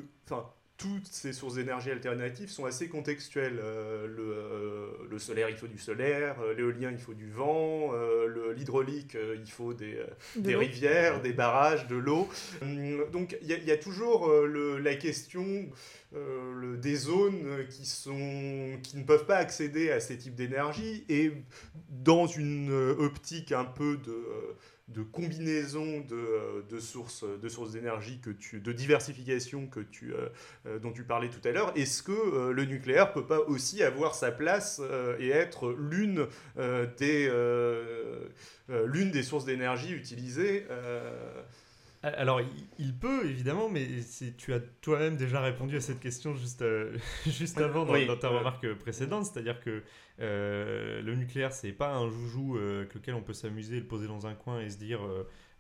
[0.78, 3.56] toutes ces sources d'énergie alternatives sont assez contextuelles.
[3.58, 7.92] le, le, solaire, il faut du solaire, l'éolien, il faut du vent,
[8.56, 10.06] l'hydraulique, euh, il faut des, euh,
[10.36, 12.28] De des rivières, des barrages, de l'eau.
[12.62, 15.46] Hum, Donc il y, a- il y a toujours euh, le- la question
[16.16, 21.04] euh, le- des zones qui, sont, qui ne peuvent pas accéder à ces types d'énergie
[21.10, 21.32] et
[21.90, 24.54] dans une euh, optique un peu de, euh,
[24.88, 30.14] de combinaison de, euh, de sources de sources d'énergie que tu de diversification que tu
[30.14, 30.30] euh,
[30.66, 31.74] euh, dont tu parlais tout à l'heure.
[31.76, 36.28] Est-ce que euh, le nucléaire peut pas aussi avoir sa place euh, et être l'une
[36.58, 38.30] euh, des euh,
[38.70, 41.44] euh, l'une des sources d'énergie utilisées euh,
[42.16, 42.42] Alors,
[42.78, 43.88] il, peut évidemment, mais
[44.38, 48.18] tu as toi-même déjà répondu à cette question juste, euh, juste avant dans, Oui, dans
[48.18, 49.84] ta remarque précédente, c'est-à-dire que
[50.20, 54.08] euh, le nucléaire, c'est pas un joujou euh, avec lequel on peut s'amuser, le poser
[54.08, 55.02] dans un coin et se dire.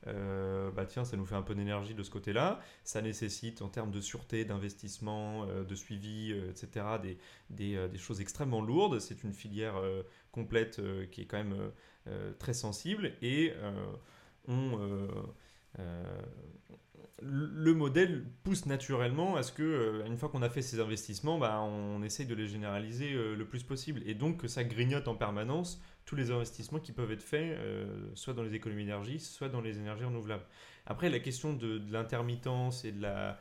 [0.05, 2.59] euh, bah tiens, ça nous fait un peu d'énergie de ce côté-là.
[2.83, 7.17] Ça nécessite en termes de sûreté, d'investissement, euh, de suivi, euh, etc., des,
[7.49, 8.99] des, des choses extrêmement lourdes.
[8.99, 9.75] C'est une filière
[10.31, 10.81] complète
[11.11, 11.71] qui est quand même
[12.39, 13.53] très sensible et
[14.47, 14.79] on,
[15.80, 16.22] euh,
[17.22, 21.38] le modèle pousse naturellement à ce que, euh, une fois qu'on a fait ces investissements,
[21.39, 24.01] bah, on essaye de les généraliser euh, le plus possible.
[24.05, 27.57] Et donc que ça grignote en permanence tous les investissements qui peuvent être faits,
[28.13, 30.45] soit dans les économies d'énergie, soit dans les énergies renouvelables.
[30.86, 33.38] Après, la question de, l'intermittence et de la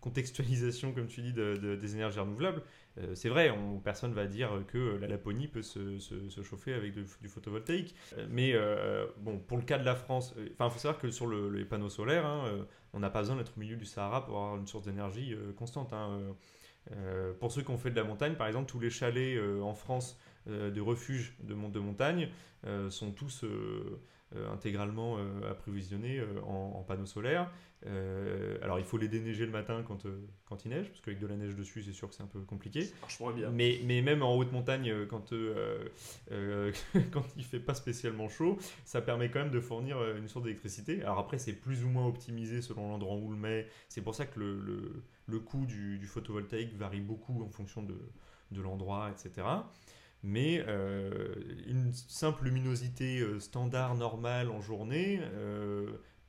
[0.00, 2.62] contextualisation, comme tu dis, de- de- des énergies renouvelables,
[2.98, 5.98] euh, c'est vrai, on, personne va dire que la Laponie peut se,
[6.42, 7.94] chauffer avec du, photovoltaïque.
[8.18, 11.26] Euh, Mais euh, bon, pour le cas de la France, il faut savoir que sur
[11.26, 14.36] le- les panneaux solaires, hein, on n'a pas besoin d'être au milieu du Sahara pour
[14.36, 15.92] avoir une source d'énergie constante.
[15.92, 16.20] hein,
[17.38, 20.18] pour ceux qui ont fait de la montagne, par exemple, tous les chalets en France
[20.46, 22.30] de refuge de, mon- de montagne
[22.88, 23.44] sont tous
[24.50, 25.18] intégralement
[25.48, 27.50] approvisionnés en panneaux solaires.
[27.86, 31.18] Euh, alors il faut les déneiger le matin quand, euh, quand il neige, parce qu'avec
[31.18, 32.82] de la neige dessus, c'est sûr que c'est un peu compliqué.
[33.08, 35.88] ça bien Mais, mais même en haute montagne, euh, quand, euh,
[37.10, 41.02] quand il fait pas spécialement chaud, ça permet quand même de fournir une source d'électricité.
[41.02, 43.66] Alors après, c'est plus ou moins optimisé selon l'endroit où on le met.
[43.88, 47.82] C'est pour ça que le, le, le coût du, du photovoltaïque varie beaucoup en fonction
[47.82, 47.96] de,
[48.50, 49.46] de l'endroit, etc.
[50.22, 50.62] Mais
[51.66, 55.18] une simple luminosité standard, normale en journée,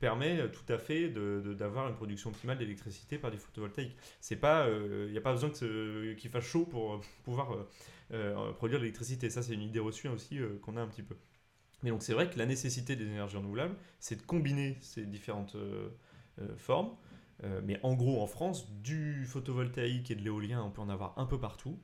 [0.02, 3.96] permet tout à fait d'avoir une production optimale d'électricité par du photovoltaïque.
[4.20, 7.68] C'est pas, il n'y a pas besoin qu'il fasse chaud pour euh, pouvoir euh,
[8.12, 9.30] euh, produire de l'électricité.
[9.30, 11.14] Ça, c'est une idée reçue aussi euh, qu'on a un petit peu.
[11.84, 15.54] Mais donc, c'est vrai que la nécessité des énergies renouvelables, c'est de combiner ces différentes
[15.54, 15.90] euh,
[16.40, 16.96] euh, formes.
[17.44, 21.16] Euh, mais en gros, en France, du photovoltaïque et de l'éolien, on peut en avoir
[21.16, 21.78] un peu partout.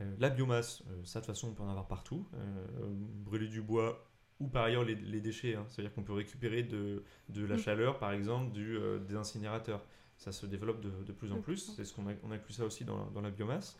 [0.00, 2.26] Euh, la biomasse, euh, ça de toute façon, on peut en avoir partout.
[2.34, 4.10] Euh, brûler du bois
[4.40, 5.54] ou par ailleurs les, les déchets.
[5.54, 5.64] hein.
[5.68, 7.58] C'est-à-dire qu'on peut récupérer de, de la Mm.
[7.58, 9.82] chaleur, par exemple, du, euh, des incinérateurs.
[10.18, 11.72] Ça se développe de, de plus en plus.
[11.76, 13.78] C'est ce qu'on a, on inclut ça aussi dans, la- dans la biomasse.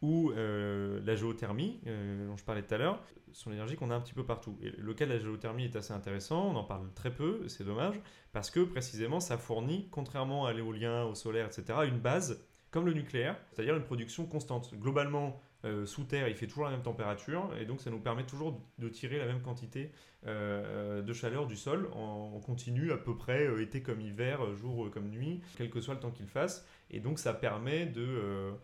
[0.00, 3.96] Ou euh, la géothermie, euh, dont je parlais tout à l'heure, sont l'énergie qu'on a
[3.96, 4.56] un petit peu partout.
[4.62, 7.64] Et le cas de la géothermie est assez intéressant, on en parle très peu, c'est
[7.64, 8.00] dommage,
[8.32, 12.92] parce que précisément ça fournit, contrairement à l'éolien, au solaire, etc., une base comme le
[12.92, 14.72] nucléaire, c'est-à-dire une production constante.
[14.76, 18.24] Globalement, euh, sous terre, il fait toujours la même température, et donc ça nous permet
[18.24, 19.90] toujours de tirer la même quantité
[20.26, 24.54] euh, de chaleur du sol en, en continu, à peu près euh, été comme hiver,
[24.54, 26.64] jour comme nuit, quel que soit le temps qu'il fasse.
[26.90, 27.92] Et donc ça permet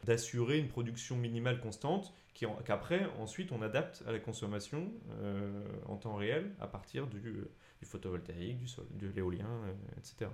[0.05, 4.91] d'assurer une production minimale constante qui qu'après, ensuite, on adapte à la consommation
[5.87, 9.47] en temps réel à partir du, du photovoltaïque, du sol, de l'éolien,
[9.99, 10.31] etc.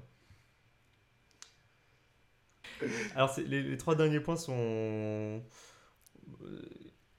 [3.15, 5.43] Alors, les, trois derniers points sont,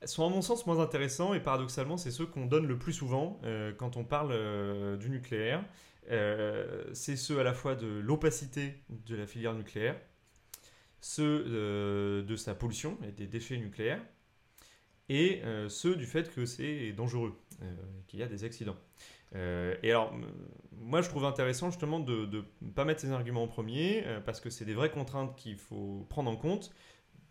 [0.06, 3.40] sont à mon sens moins intéressants et paradoxalement, c'est ceux qu'on donne le plus souvent
[3.44, 5.64] euh, quand on parle euh, du nucléaire.
[6.10, 9.96] Euh, c'est ceux à la fois de l'opacité de la filière nucléaire,
[11.00, 14.02] ceux euh, de sa pollution et des déchets nucléaires,
[15.10, 17.76] et euh, ceux du fait que c'est dangereux, euh,
[18.08, 18.78] qu'il y a des accidents.
[19.36, 20.14] Euh, et alors,
[20.72, 22.28] moi je trouve intéressant justement de
[22.62, 25.58] ne pas mettre ces arguments en premier, euh, parce que c'est des vraies contraintes qu'il
[25.58, 26.74] faut prendre en compte.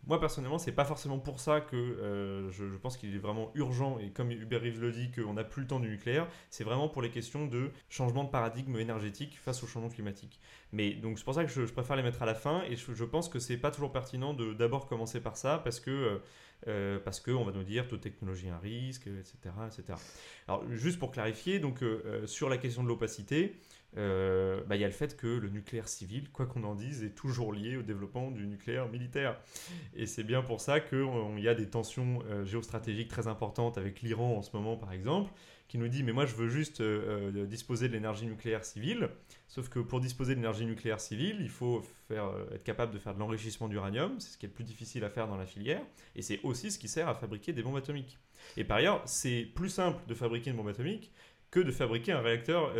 [0.07, 3.99] Moi personnellement, c'est pas forcément pour ça que euh, je, pense qu'il est vraiment urgent,
[3.99, 6.89] et comme Hubert Reeves le dit, qu'on n'a plus le temps du nucléaire, c'est vraiment
[6.89, 10.39] pour les questions de changement de paradigme énergétique face au changement climatique.
[10.71, 13.03] Mais donc c'est pour ça que je, préfère les mettre à la fin, et je,
[13.03, 16.19] pense que c'est pas toujours pertinent de d'abord commencer par ça, parce que euh,
[16.67, 19.37] euh, qu'on va nous dire toute technologie est un risque, etc.,
[19.67, 19.99] etc.
[20.47, 23.55] Alors juste pour clarifier, donc euh, sur la question de l'opacité,
[23.97, 27.03] euh, bah, il y a le fait que le nucléaire civil, quoi qu'on en dise,
[27.03, 29.39] est toujours lié au développement du nucléaire militaire.
[29.95, 34.01] Et c'est bien pour ça qu'il y a des tensions euh, géostratégiques très importantes avec
[34.01, 35.31] l'Iran en ce moment, par exemple,
[35.67, 39.09] qui nous dit mais moi je veux juste euh, disposer de l'énergie nucléaire civile.
[39.47, 43.19] Sauf que pour disposer de l'énergie nucléaire civile, il faut être capable de faire de
[43.19, 45.81] l'enrichissement d'uranium, c'est ce qui est le plus difficile à faire dans la filière,
[46.15, 48.17] et c'est aussi ce qui sert à fabriquer des bombes atomiques.
[48.57, 51.11] Et par ailleurs, c'est plus simple de fabriquer une bombe atomique
[51.51, 52.73] que de fabriquer un réacteur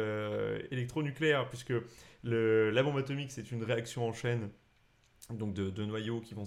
[0.71, 1.73] électronucléaire, puisque
[2.23, 4.49] le, la bombe atomique c'est une réaction en chaîne
[5.29, 6.45] donc de, noyaux, qui vont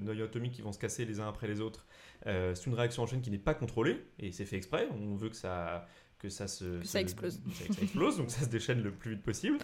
[0.00, 1.86] noyaux atomiques qui vont se casser les uns après les autres
[2.26, 4.88] euh, c'est une réaction en chaîne qui n'est pas contrôlée, et c'est fait exprès.
[4.92, 5.86] On veut que ça,
[6.18, 7.40] que ça se, ça explose.
[7.52, 9.58] Ça, explose, donc ça se déchaîne le plus vite possible.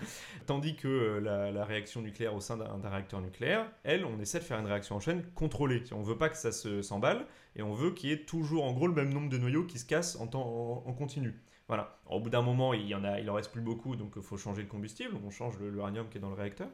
[0.46, 4.44] Tandis que euh, la, réaction nucléaire au sein d'un réacteur nucléaire, elle, on essaie de
[4.44, 5.82] faire une réaction en chaîne contrôlée.
[5.92, 8.86] On veut pas que ça s'emballe, et on veut qu'il y ait toujours en gros
[8.86, 11.34] le même nombre de noyaux qui se cassent en, temps, en, continu.
[11.69, 11.99] Voilà.
[12.07, 14.23] Au bout d'un moment, il y en a, il en reste plus beaucoup, donc il
[14.23, 15.14] faut changer le combustible.
[15.25, 16.69] On change l'uranium qui est dans le réacteur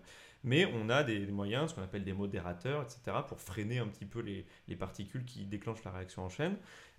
[0.44, 4.04] mais on a des, moyens, ce qu'on appelle des modérateurs, etc., pour freiner un petit
[4.04, 6.56] peu les, particules qui déclenchent la réaction en chaîne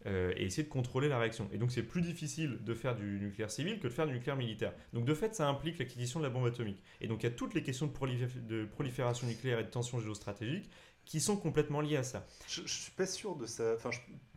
[0.08, 1.48] euh, et essayer de contrôler la réaction.
[1.52, 4.36] Et donc c'est plus difficile de faire du nucléaire civil que de faire du nucléaire
[4.36, 4.74] militaire.
[4.94, 6.82] Donc de fait, ça implique l'acquisition de la bombe atomique.
[7.02, 10.70] Et donc il y a toutes les questions de, prolifération nucléaire et de tension géostratégique
[11.06, 12.26] qui sont complètement liées à ça.
[12.48, 13.76] Je, ne suis pas sûr de ça.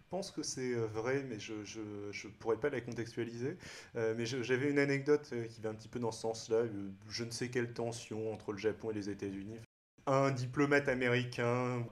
[0.09, 3.57] Pense que c'est euh, vrai, mais je ne pourrais pas la contextualiser.
[3.97, 6.65] Euh, mais j'avais une anecdote euh, qui va un petit peu dans ce sens-là.
[7.09, 9.59] Je ne sais quelle tension entre le Japon et les États-Unis.
[10.07, 11.87] Un diplomate américain,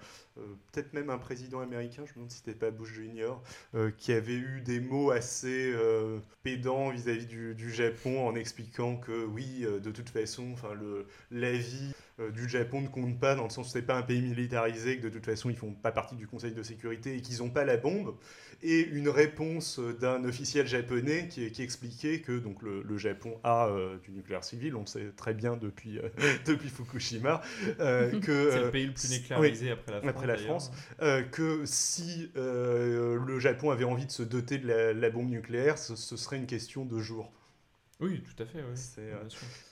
[0.73, 3.43] peut-être même un président américain, je me demande si c'était pas Bush Junior,
[3.99, 5.75] qui avait eu des mots assez
[6.43, 11.53] pédants vis-à-vis du, du, Japon en expliquant que oui, de toute façon, enfin le la
[11.53, 14.23] vie euh, du Japon ne compte pas, dans le sens où c'est pas un pays
[14.23, 17.39] militarisé, que de toute façon ils font pas partie du Conseil de sécurité et qu'ils
[17.39, 18.15] n'ont pas la bombe,
[18.63, 23.99] et une réponse d'un officiel japonais qui, qui, expliquait que donc le, Japon a euh,
[23.99, 26.09] du nucléaire civil, on le sait très bien depuis, euh,
[26.47, 27.43] depuis Fukushima,
[27.79, 30.71] que c'est le pays le plus nucléarisé après la France, après la France
[31.33, 36.17] que si le Japon avait envie de se doter de la, bombe nucléaire, ce, ce,
[36.17, 37.33] serait une question de jours.
[38.01, 38.63] Oui, tout à fait.
[38.63, 38.77] Oui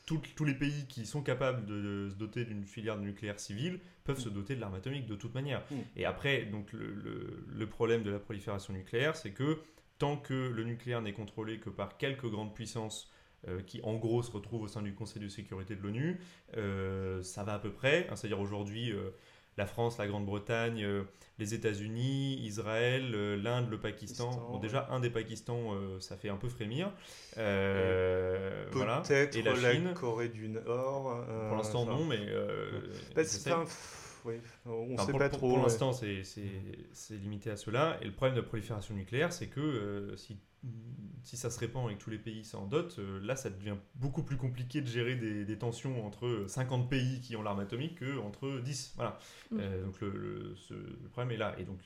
[0.07, 4.29] tous les pays qui sont capables de, se doter d'une filière nucléaire civil peuvent se
[4.29, 5.63] doter de l'arme atomique de toute manière.
[5.71, 5.77] Mm.
[5.97, 9.59] Et après, donc le, problème de la prolifération nucléaire, c'est que
[9.99, 13.11] tant que le nucléaire n'est contrôlé que par quelques grandes puissances
[13.49, 16.21] euh, qui en gros se retrouvent au sein du Conseil de sécurité de l'ONU,
[16.57, 18.07] euh, ça va à peu près.
[18.11, 19.11] Hein, c'est-à-dire aujourd'hui, euh,
[19.57, 21.05] la France, la Grande-Bretagne, euh,
[21.39, 24.59] les États-Unis, Israël, euh, l'Inde, le Pakistan.
[24.61, 26.93] déjà, un des Pakistans, euh, ça fait un peu frémir.
[27.37, 29.03] voilà.
[29.07, 29.95] Peut-être la, Chine.
[29.95, 31.25] Corée du Nord.
[31.49, 32.19] pour l'instant, non, mais.
[33.15, 33.23] Bah,
[34.65, 35.55] on sait pas trop.
[35.55, 36.23] Pour l'instant, c'est
[37.11, 37.99] limité à cela.
[38.01, 40.39] Et le problème de la prolifération nucléaire, c'est que si
[41.25, 43.77] si ça se répand et que tous les pays s'en dotent, euh, là, ça devient
[43.95, 48.61] beaucoup plus compliqué de gérer des, tensions entre 50 pays qui ont l'arme atomique qu'entre
[48.61, 48.93] 10.
[48.97, 49.19] Voilà.
[49.51, 49.57] Mm.
[49.61, 50.55] Euh, donc le,
[51.13, 51.55] problème est là.
[51.59, 51.81] Et donc,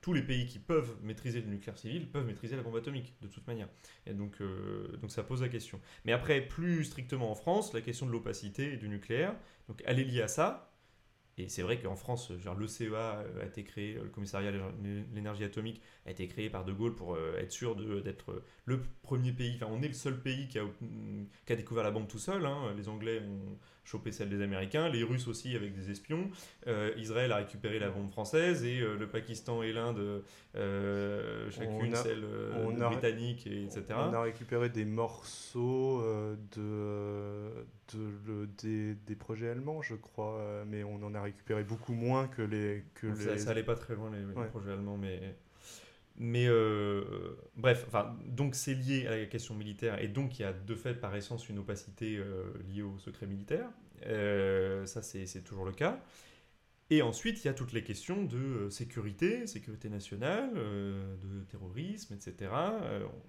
[0.00, 3.26] tous les pays qui peuvent maîtriser le nucléaire civil peuvent maîtriser la bombe atomique, de
[3.26, 3.68] toute manière.
[4.06, 5.80] Et donc, euh, donc ça pose la question.
[6.04, 9.34] Mais après, plus strictement en France, la question de l'opacité du nucléaire,
[9.66, 10.75] donc elle est liée à ça,
[11.38, 14.60] et c'est vrai qu'en France, le CEA a été créé, le commissariat de
[15.14, 19.32] l'énergie atomique a été créé par De Gaulle pour euh, être sûr d'être le premier
[19.32, 22.46] pays, enfin on est le seul pays qui a, a découvert la bombe tout seul,
[22.46, 22.72] hein.
[22.76, 26.28] les Anglais ont choper celle des Américains, les Russes aussi avec des espions.
[26.66, 30.22] Euh, Israël a récupéré la bombe française et euh, le Pakistan et l'Inde,
[30.56, 32.24] euh, chacune celle
[32.78, 33.84] britannique, et, etc.
[33.90, 36.02] On a récupéré des morceaux
[36.56, 37.64] de,
[37.94, 42.42] de des, des, projets allemands, je crois, mais on en a récupéré beaucoup moins que
[42.42, 42.84] les.
[42.94, 43.38] Que les...
[43.38, 45.36] Ça, allait pas très loin, les, projets allemands, mais.
[46.18, 46.48] Mais
[47.56, 50.74] bref, enfin, donc c'est lié à la question militaire et donc il y a de
[50.74, 52.20] fait par essence une opacité
[52.68, 53.68] liée au secret militaire.
[54.86, 56.00] ça, c'est toujours le cas.
[56.88, 62.50] Et ensuite, il y a toutes les questions de sécurité, sécurité nationale, de terrorisme, etc.,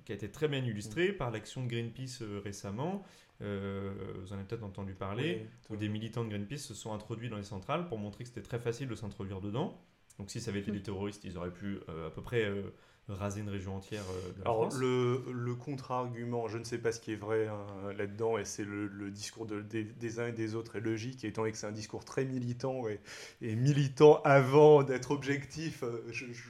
[0.05, 3.03] qui a été très bien illustré par l'action de Greenpeace récemment.
[3.39, 7.37] vous en avez peut-être entendu parler, où des militants de Greenpeace se sont introduits dans
[7.37, 9.81] les centrales pour montrer que c'était très facile de s'introduire dedans.
[10.19, 12.63] Donc si ça avait été des terroristes, ils auraient pu euh, à peu près euh,
[13.07, 16.91] raser une région entière euh, de la Alors, Le, le contre-argument, je ne sais pas
[16.91, 20.55] ce qui est vrai hein, là-dedans, et c'est le, discours de, des, uns et des
[20.55, 22.99] autres est logique, étant donné que c'est un discours très militant et,
[23.41, 25.83] et militant avant d'être objectif.
[26.09, 26.49] je, je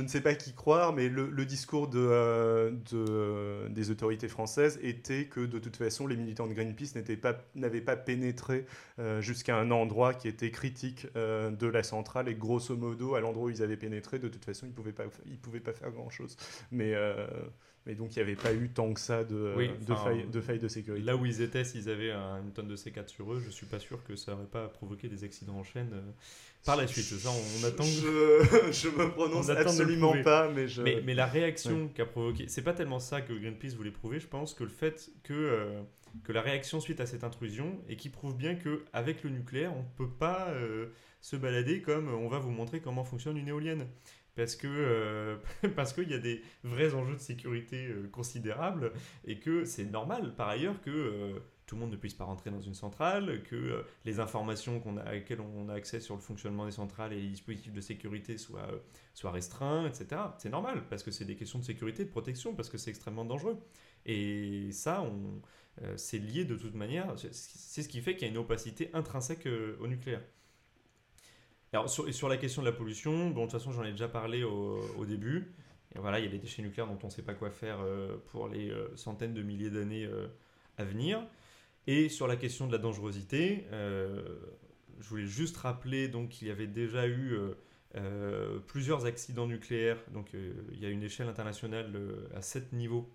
[0.00, 5.40] ne sais pas qui croire, mais le, discours euh, de, des autorités françaises était que
[5.40, 8.64] de toute façon, les militants de Greenpeace n'avaient pas, pas pénétré
[8.98, 13.20] euh, jusqu'à un endroit qui était critique euh, de la centrale et grosso modo, à
[13.20, 15.04] l'endroit où ils avaient pénétré, de toute façon, ils ne pouvaient, pas,
[15.42, 16.36] pouvaient pas faire grand-chose.
[16.70, 16.94] Mais
[17.86, 20.40] Mais donc il n'y avait pas eu tant que ça de, Oui, de, failles, de
[20.40, 21.04] failles de sécurité.
[21.04, 23.66] Là où ils étaient, s'ils avaient un- une tonne de C4 sur eux, je suis
[23.66, 26.00] pas sûr que ça aurait pas provoqué des accidents en chaîne euh,
[26.64, 27.04] par la suite.
[27.04, 27.82] Ça, on attend.
[27.82, 30.82] Je, je me prononce absolument pas, mais je.
[30.82, 34.20] Mais, mais la réaction qu'a provoqué, c'est pas tellement ça que Greenpeace voulait prouver.
[34.20, 35.80] Je pense que le fait que euh,
[36.24, 39.72] que la réaction suite à cette intrusion et qui prouve bien que avec le nucléaire,
[39.76, 40.86] on peut pas euh,
[41.20, 43.86] se balader comme on va vous montrer comment fonctionne une éolienne.
[44.34, 45.36] Parce que euh,
[45.94, 48.92] qu'il y a des vrais enjeux de sécurité euh, considérables
[49.26, 52.50] et que c'est normal par ailleurs que euh, tout le monde ne puisse pas rentrer
[52.50, 56.66] dans une centrale, que les informations qu'on a, auxquelles on a accès sur le fonctionnement
[56.66, 58.68] des centrales et les dispositifs de sécurité soient,
[59.14, 60.20] soient restreints, etc.
[60.38, 63.24] C'est normal, parce que c'est des questions de sécurité, de protection, parce que c'est extrêmement
[63.24, 63.58] dangereux.
[64.04, 65.02] Et ça,
[65.96, 69.48] c'est lié de toute manière, c'est ce qui fait qu'il y a une opacité intrinsèque
[69.80, 70.22] au nucléaire.
[71.72, 74.44] Alors, sur, la question de la pollution, bon, de toute façon, j'en ai déjà parlé
[74.44, 75.54] au, début.
[75.94, 77.80] Et voilà, il y a les déchets nucléaires dont on ne sait pas quoi faire
[77.80, 80.26] euh, pour les euh, centaines de milliers d'années euh,
[80.76, 81.26] à venir.
[81.86, 86.68] Et sur la question de la dangerosité, je voulais juste rappeler donc qu'il y avait
[86.68, 87.36] déjà eu
[88.68, 89.98] plusieurs accidents nucléaires.
[90.12, 91.92] Donc il y a une échelle internationale
[92.36, 93.10] à 7 niveaux.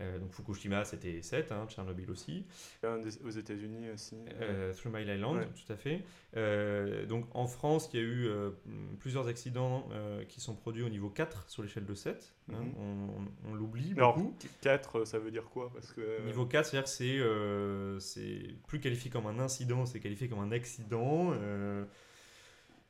[0.00, 2.46] Euh, donc Fukushima c'était 7, hein, Tchernobyl aussi.
[2.82, 4.16] Des- aux États-Unis aussi.
[4.40, 5.48] Euh, Three Mile Island, Ouais.
[5.48, 6.02] tout à fait.
[6.36, 8.50] Euh, donc en France, il y a eu euh,
[8.98, 9.88] plusieurs accidents
[10.28, 12.32] qui sont produits au niveau 4 sur l'échelle de 7.
[12.52, 12.54] hein.
[12.62, 12.72] Mhm.
[12.78, 14.34] on on- on l'oublie beaucoup.
[14.62, 15.70] 4, ça veut dire quoi?
[15.72, 16.24] Parce que.
[16.24, 20.52] Niveau 4, c'est-à-dire que c'est c'est plus qualifié comme un incident, c'est qualifié comme un
[20.52, 21.32] accident.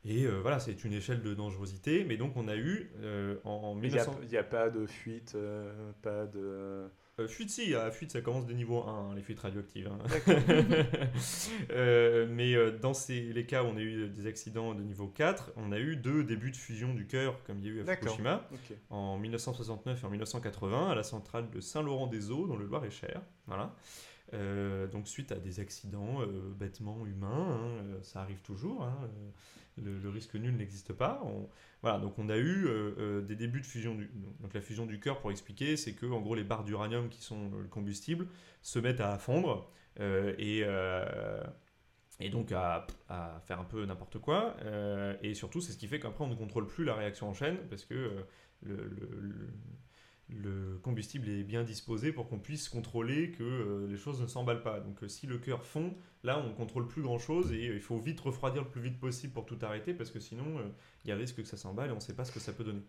[0.03, 2.03] Et euh, voilà, c'est une échelle de dangerosité.
[2.03, 4.19] Mais donc on a eu euh, en Il n'y a, 1900...
[4.23, 6.87] il y a pas de fuite, euh, pas de.
[7.27, 9.87] Fuite, si, à fuite, ça commence de niveau 1, hein, les fuites radioactives.
[9.87, 9.99] hein.
[12.29, 15.71] Mais dans ces, les cas où on a eu des accidents de niveau 4, on
[15.71, 17.95] a eu deux débuts de fusion du cœur, comme il y a eu à.
[17.95, 18.49] Fukushima,
[18.89, 23.21] en 1969 et en 1980, à la centrale de Saint-Laurent-des-Eaux, dans le Loir-et-Cher.
[23.45, 23.75] Voilà.
[24.91, 26.21] Donc suite à des accidents
[26.57, 28.97] bêtement humains, hein, ça arrive toujours, hein,
[29.83, 31.21] le, risque nul n'existe pas.
[31.25, 31.49] On-
[31.81, 34.09] voilà, donc on a eu euh, euh, des débuts de fusion du,
[34.39, 37.21] donc la fusion du cœur pour expliquer, c'est que en gros les barres d'uranium qui
[37.21, 38.27] sont le combustible
[38.61, 40.63] se mettent à fondre euh, et
[42.19, 42.85] et donc à,
[43.47, 44.55] faire un peu n'importe quoi.
[45.23, 47.57] et surtout, c'est ce qui fait qu'après, on ne contrôle plus la réaction en chaîne
[47.69, 48.25] parce que
[48.61, 49.49] le-
[50.31, 54.27] le- le combustible est bien disposé pour qu'on puisse contrôler que euh, les choses ne
[54.27, 54.79] s'emballent pas.
[54.79, 57.81] Donc euh, si le cœur fond, là, on ne contrôle plus grand-chose et euh, il
[57.81, 60.63] faut vite refroidir le plus vite possible pour tout arrêter parce que sinon, euh,
[61.05, 62.53] il y a risque que ça s'emballe et on ne sait pas ce que ça
[62.53, 62.81] peut donner.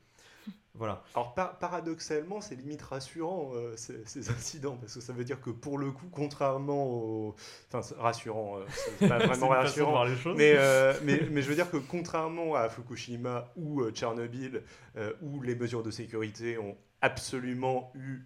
[0.74, 1.05] Voilà.
[1.14, 5.40] Alors par- paradoxalement, c'est limite rassurant euh, ces, ces incidents parce que ça veut dire
[5.40, 7.34] que pour le coup, contrairement au,
[7.72, 8.64] enfin rassurant, euh,
[8.99, 10.36] c'est pas vraiment une façon de rassurant, voir les choses.
[10.38, 14.62] mais, euh, mais mais je veux dire que contrairement à Fukushima ou euh, Tchernobyl,
[14.97, 18.22] euh, où les mesures de sécurité ont absolument eu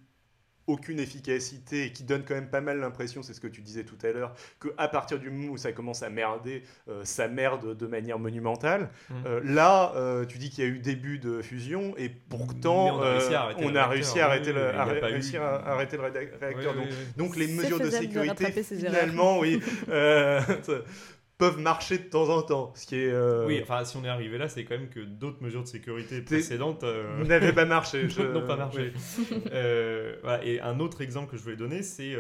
[0.66, 3.84] aucune efficacité et qui donne quand même pas mal l'impression, c'est ce que tu disais
[3.84, 7.28] tout à l'heure, que à partir du moment où ça commence à merder, euh, ça
[7.28, 8.90] merde de manière monumentale.
[9.08, 9.14] Mm.
[9.26, 13.54] Euh, là, euh, tu dis qu'il y a eu début de fusion et pourtant Mais
[13.58, 17.90] on a réussi à arrêter le a réacteur, oui, oui, oui, donc, les mesures de
[17.90, 20.40] sécurité finalement, oui, euh,
[21.38, 24.08] peuvent marcher de temps en temps, ce qui est euh, Oui, enfin, si on est
[24.08, 27.64] arrivé là, c'est quand même que d'autres mesures de sécurité T'es- précédentes euh, n'avait pas
[27.66, 28.08] marché.
[28.08, 28.92] je- n'ont pas marché.
[28.94, 29.36] oui.
[29.52, 32.16] Euh, voilà, et un autre exemple que je voulais donner, c'est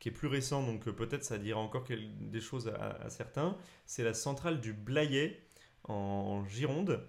[0.00, 1.84] qui est plus récent, donc peut-être ça dira encore
[2.20, 3.56] des choses à, à certains.
[3.86, 5.40] C'est la centrale du Blayet
[5.84, 7.06] en Gironde,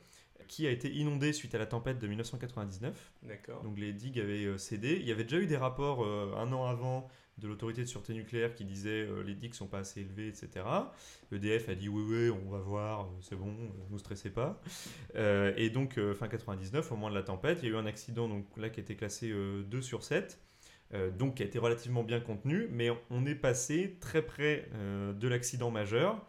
[0.48, 3.12] qui a été inondée suite à la tempête de 1999.
[3.24, 3.64] D'accord.
[3.64, 4.98] Donc les digues avaient cédé.
[5.02, 8.56] Il y avait déjà eu des rapports un an avant de l'autorité de sûreté nucléaire
[8.56, 10.66] qui disaient euh, les digues sont pas assez élevées, etc.
[11.32, 14.30] EDF a dit oui, oui, on va voir, euh, c'est bon, euh, ne vous stressez
[14.30, 14.62] pas.
[15.16, 17.78] Euh, et donc, euh, fin 99, au moment de la tempête, il y a eu
[17.78, 20.40] un accident donc, là, qui été classé euh, 2 sur 7.
[20.94, 25.14] euh, donc qui a été relativement bien contenu, mais on est passé très près euh,
[25.14, 26.26] de l'accident majeur,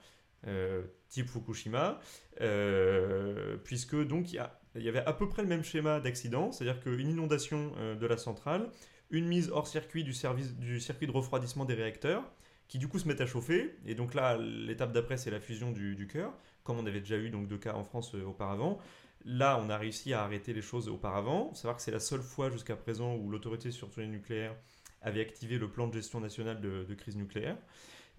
[0.46, 2.00] euh, type Fukushima,
[2.40, 4.42] euh, puisque donc il
[4.76, 8.16] y, avait à peu près le même schéma d'accident, c'est-à-dire qu'une inondation euh, de la
[8.16, 8.68] centrale,
[9.11, 12.24] une mise hors circuit du, service, du circuit de refroidissement des réacteurs,
[12.68, 15.70] qui du coup se mettent à chauffer, et donc là l'étape d'après c'est la fusion
[15.70, 16.32] du, cœur,
[16.64, 18.78] comme on avait déjà eu donc deux cas en France euh, auparavant.
[19.24, 21.48] Là, on a réussi à arrêter les choses auparavant.
[21.48, 24.54] Faut savoir que c'est la seule fois jusqu'à présent où l'autorité sur le nucléaire
[25.02, 27.57] avait activé le plan de gestion nationale de crise nucléaire.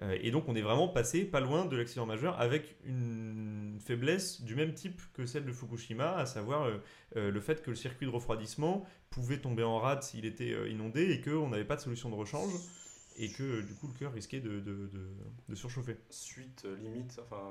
[0.01, 4.41] Euh, et donc, on est vraiment passé pas loin de l'accident majeur avec une faiblesse
[4.41, 6.77] du même type que celle de Fukushima, à savoir euh,
[7.15, 11.11] euh, le fait que le circuit de refroidissement pouvait tomber en rade s'il était inondé
[11.11, 12.51] et qu'on n'avait pas de solution de rechange.
[13.19, 15.09] Et que du coup le cœur risquait de, de, de,
[15.49, 15.97] de surchauffer.
[16.09, 17.41] Suite euh, limite, enfin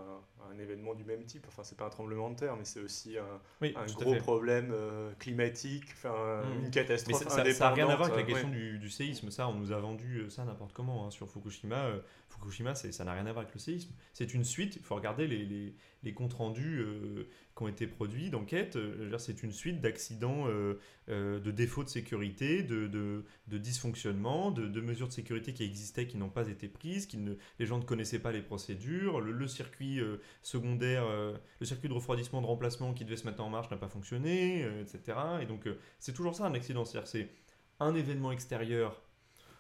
[0.42, 1.44] à un événement du même type.
[1.48, 5.12] Enfin, c'est pas un tremblement de terre, mais c'est aussi un, Oui, gros problème euh,
[5.18, 6.54] climatique, enfin Mm.
[6.54, 8.54] une Mais catastrophe ça- ça n'a rien à voir avec la question ouais.
[8.56, 9.30] du, du séisme.
[9.30, 11.86] Ça, on nous a vendu euh, ça n'importe comment hein, sur Fukushima.
[11.86, 13.92] Euh, Fukushima, ça n'a rien à voir avec le séisme.
[14.12, 14.76] C'est une suite.
[14.76, 18.76] Il faut regarder les, les- les comptes rendus euh, qui ont été produits d'enquête.
[18.76, 24.66] Euh, C'est une suite d'accidents, euh, de défauts de sécurité, de, de, de dysfonctionnements, de,
[24.66, 27.78] de mesures de sécurité qui existaient, qui n'ont pas été prises, qui ne, les gens
[27.78, 29.20] ne connaissaient pas les procédures.
[29.20, 30.00] Le, le circuit
[30.42, 31.04] secondaire,
[31.60, 34.66] le circuit de refroidissement de remplacement qui devait se mettre en marche n'a pas fonctionné,
[34.80, 35.18] etc.
[35.42, 35.68] Et donc,
[35.98, 36.84] c'est toujours ça un accident.
[36.84, 37.28] C'est-à-dire, c'est
[37.80, 39.02] un événement extérieur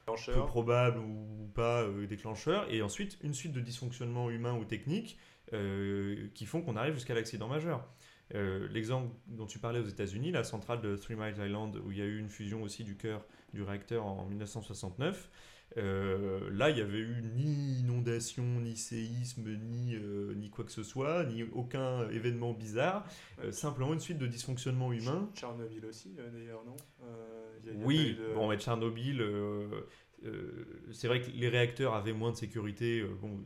[0.06, 5.18] peu probable ou pas euh, déclencheur, et ensuite une suite de dysfonctionnements humains ou techniques
[5.52, 7.86] euh, qui font qu'on arrive jusqu'à l'accident majeur.
[8.34, 11.98] Euh, L'exemple dont tu parlais aux États-Unis, la centrale de Three Mile Island, où il
[11.98, 13.24] y a eu une fusion aussi du cœur
[13.54, 15.30] du réacteur en 1969,
[15.78, 20.72] euh, là il n'y avait eu ni inondation, ni séisme, ni, euh, ni quoi que
[20.72, 23.04] ce soit, ni aucun événement bizarre,
[23.44, 26.76] euh, simplement une suite de dysfonctionnements humains Tchernobyl aussi, d'ailleurs, non?
[27.64, 29.22] Y a- y a oui, de- bon, mais Tchernobyl,
[30.92, 33.04] c'est vrai que les réacteurs avaient moins de sécurité.
[33.20, 33.44] bon,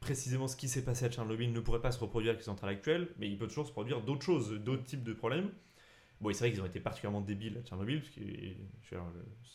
[0.00, 2.70] précisément ce qui s'est passé à Tchernobyl ne pourrait pas se reproduire avec les centrales
[2.70, 5.50] actuelles, mais il peut toujours se produire d'autres choses, d'autres types de problèmes.
[6.20, 8.22] Bon, c'est vrai qu'ils ont été particulièrement débiles à Tchernobyl, parce que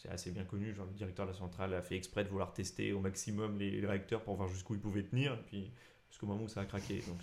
[0.01, 0.73] c'est assez bien connu.
[0.73, 3.81] Genre, le directeur de la centrale a fait exprès de vouloir tester au maximum les,
[3.81, 5.71] les réacteurs pour voir jusqu'où ils pouvaient tenir, et puis
[6.13, 7.03] jusqu'au moment où ça a craqué.
[7.07, 7.19] Donc,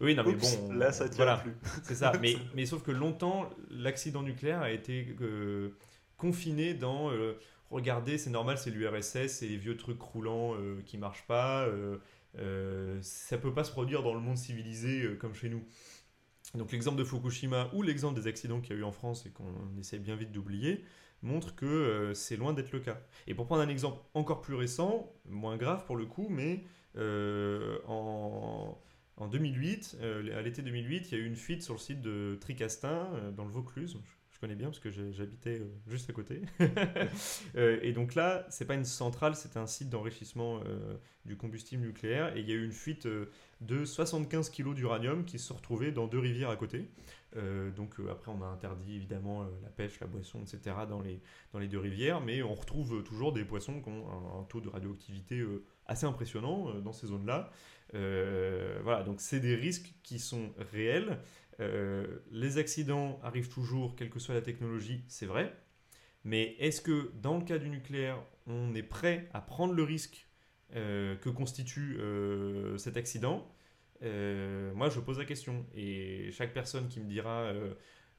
[0.00, 0.72] oui, non, mais Oups, bon.
[0.74, 1.38] là ça tient voilà.
[1.38, 1.54] plus.
[1.82, 5.70] C'est ça, mais, mais sauf que longtemps, l'accident nucléaire a été euh,
[6.18, 7.38] confiné dans euh,
[7.74, 11.98] regardez, c'est normal, c'est l'URSS, c'est les vieux trucs roulants euh, qui marchent pas, euh,
[12.38, 15.64] euh, ça peut pas se produire dans le monde civilisé euh, comme chez nous.
[16.54, 19.30] Donc l'exemple de Fukushima ou l'exemple des accidents qu'il y a eu en France et
[19.30, 20.84] qu'on essaie bien vite d'oublier
[21.22, 23.00] montre que euh, c'est loin d'être le cas.
[23.26, 26.64] Et pour prendre un exemple encore plus récent, moins grave pour le coup, mais
[27.88, 28.78] en,
[29.16, 32.00] en 2008, euh, à l'été 2008, il y a eu une fuite sur le site
[32.00, 33.98] de Tricastin, dans le Vaucluse.
[34.44, 36.42] Connais bien parce que j'habitais euh, juste à côté.
[37.56, 41.86] Euh, et donc là, c'est pas une centrale, c'est un site d'enrichissement euh, du combustible
[41.86, 42.36] nucléaire.
[42.36, 43.06] Et il y a eu une fuite
[43.60, 46.88] de 75 kg d'uranium qui se retrouvés dans deux rivières à côté.
[47.76, 50.76] Donc après, on a interdit évidemment la pêche, la boisson, etc.
[50.88, 51.20] dans les,
[51.52, 54.68] dans les deux rivières, mais on retrouve toujours des poissons qui ont un, taux de
[54.68, 55.44] radioactivité
[55.86, 57.50] assez impressionnant dans ces zones-là.
[57.92, 61.20] Voilà, donc c'est des risques qui sont réels.
[61.60, 65.54] Euh, les accidents arrivent toujours, quelle que soit la technologie, c'est vrai.
[66.24, 70.26] Mais est-ce que dans le cas du nucléaire, on est prêt à prendre le risque
[70.74, 73.48] euh, que constitue euh, cet accident?
[74.02, 75.64] Moi, je pose la question.
[75.74, 77.54] Et chaque personne qui me dira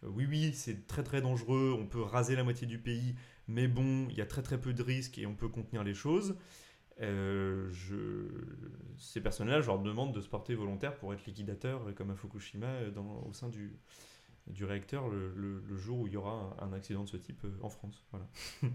[0.01, 3.15] oui, oui, c'est très très dangereux, on peut raser la moitié du pays,
[3.47, 5.93] mais bon, il y a très très peu de risques et on peut contenir les
[5.93, 6.35] choses.
[7.01, 8.27] Euh, je...
[8.97, 12.15] Ces personnes-là, je leur demande de se porter volontaire pour être liquidateur, euh, comme à
[12.15, 13.77] Fukushima, euh, dans, au sein du,
[14.47, 17.45] du réacteur le, le- le jour où il y aura un, accident de ce type
[17.61, 18.03] en France.
[18.11, 18.27] Voilà.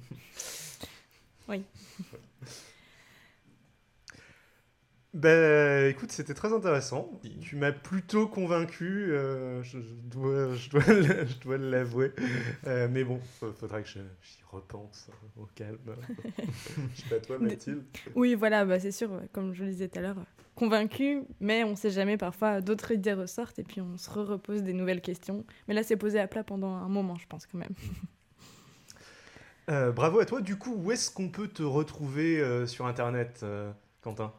[5.13, 7.21] Ben, écoute, c'était très intéressant.
[7.41, 12.13] Tu m'as plutôt convaincu, euh, je, je dois, je dois, le- je dois l'avouer.
[12.69, 15.79] Euh, mais bon, fa- faudra que je- j'y repense hein, au calme.
[16.95, 17.83] je sais pas toi, Mathilde.
[18.15, 20.17] Oui, voilà, bah, c'est sûr, comme je le disais tout à l'heure,
[20.55, 24.75] convaincu, mais on sait jamais, parfois d'autres idées ressortent et puis on se repose des
[24.75, 25.45] nouvelles questions.
[25.67, 27.75] Mais là, c'est posé à plat pendant un moment, je pense quand même.
[29.71, 30.41] Euh, bravo à toi.
[30.41, 34.33] Du coup, où est-ce qu'on peut te retrouver euh, sur Internet, euh, Quentin?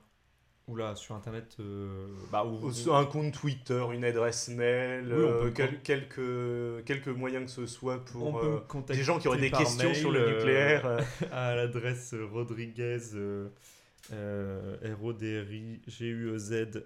[0.72, 5.42] Oula, sur Internet, euh, bah, où- Un compte Twitter, une adresse mail, Oui, on euh,
[5.44, 9.20] peut- quel- quelques, quelques moyens que ce soit pour on peut euh, contacter des gens
[9.20, 10.86] qui auraient des questions mail, sur le nucléaire.
[10.86, 11.02] euh,
[11.32, 12.98] à l'adresse rodriguez
[14.12, 16.84] r o d r i g u e z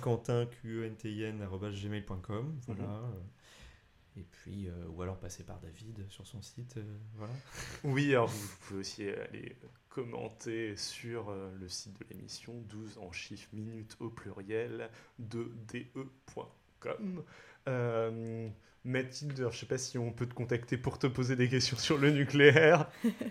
[0.00, 2.88] quentin q e n t i n gmail.com voilà Mhm.
[2.90, 6.82] euh, et puis euh, ou alors passer par David sur son site euh,
[7.16, 7.32] voilà
[7.82, 9.56] Oui, alors vous pouvez aussi aller
[9.94, 14.90] commenter sur euh, le site de l'émission 12 en chiffres minutes au pluriel
[15.20, 17.22] de de.com.
[17.68, 18.48] Euh,
[18.82, 21.96] Mathilde, je sais pas si on peut te contacter pour te poser des questions sur
[21.96, 22.90] le nucléaire.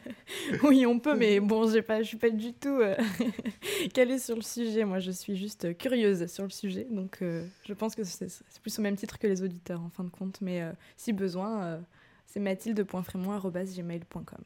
[0.63, 2.95] oui, on peut, mais bon, je suis pas du tout euh,
[3.93, 4.85] calée sur le sujet.
[4.85, 8.29] Moi, je suis juste curieuse sur le sujet, donc euh, je pense que c'est
[8.61, 10.39] plus au même titre que les auditeurs en fin de compte.
[10.39, 10.63] Mais
[10.95, 11.81] si besoin,
[12.25, 14.43] c'est mathilde.frémont.gmail.com.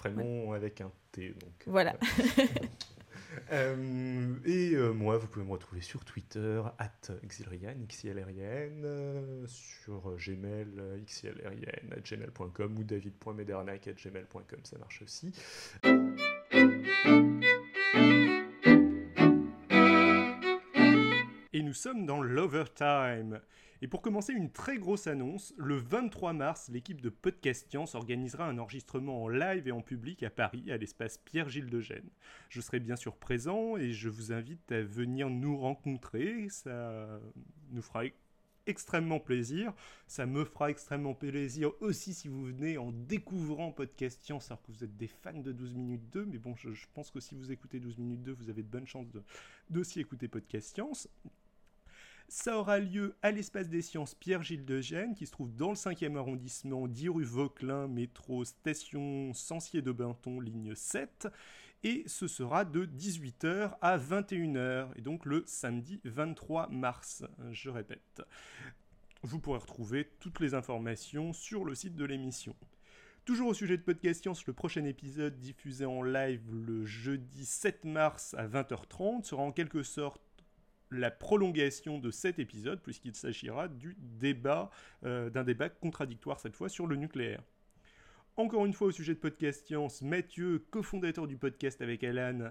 [0.00, 1.30] Vraiment avec un T.
[1.30, 1.94] Donc, euh, Voilà.
[3.52, 6.90] Euh, et euh, moi, vous pouvez me retrouver sur Twitter, at
[7.26, 15.32] xilrian, xilrian, euh, sur Gmail, xilrian, at gmail.com ou david.medernac, at gmail.com, ça marche aussi.
[21.52, 23.40] Et nous sommes dans l'Overtime.
[23.82, 25.54] Et pour commencer, une très grosse annonce.
[25.56, 30.22] Le 23 mars, l'équipe de Podcast Science organisera un enregistrement en live et en public
[30.22, 32.10] à Paris, à l'espace Pierre-Gilles de Gênes.
[32.50, 36.50] Je serai bien sûr présent et je vous invite à venir nous rencontrer.
[36.50, 37.20] Ça
[37.70, 38.04] nous fera
[38.66, 39.72] extrêmement plaisir.
[40.06, 44.72] Ça me fera extrêmement plaisir aussi si vous venez en découvrant Podcast Science alors que
[44.72, 46.26] vous êtes des fans de 12 minutes 2.
[46.26, 48.86] Mais bon, je, pense que si vous écoutez 12 minutes 2, vous avez de bonnes
[48.86, 51.08] chances de écouter Podcast Science.
[52.32, 55.74] Ça aura lieu à l'espace des sciences Pierre-Gilles de Gênes, qui se trouve dans le
[55.74, 61.26] 5e arrondissement, 10 rue Vauquelin, métro, station Sancier de Binton, ligne 7.
[61.82, 68.22] Et ce sera de 18h à 21h, et donc le samedi 23 mars, je répète.
[69.24, 72.54] Vous pourrez retrouver toutes les informations sur le site de l'émission.
[73.24, 77.84] Toujours au sujet de Podcast Science, le prochain épisode diffusé en live le jeudi 7
[77.84, 80.22] mars à 20h30 sera en quelque sorte
[80.90, 84.70] la prolongation de cet épisode, puisqu'il s'agira du débat,
[85.04, 87.42] euh, d'un débat contradictoire cette fois sur le nucléaire.
[88.36, 92.50] Encore une fois au sujet de Podcast Science, Mathieu, cofondateur du podcast avec Alan,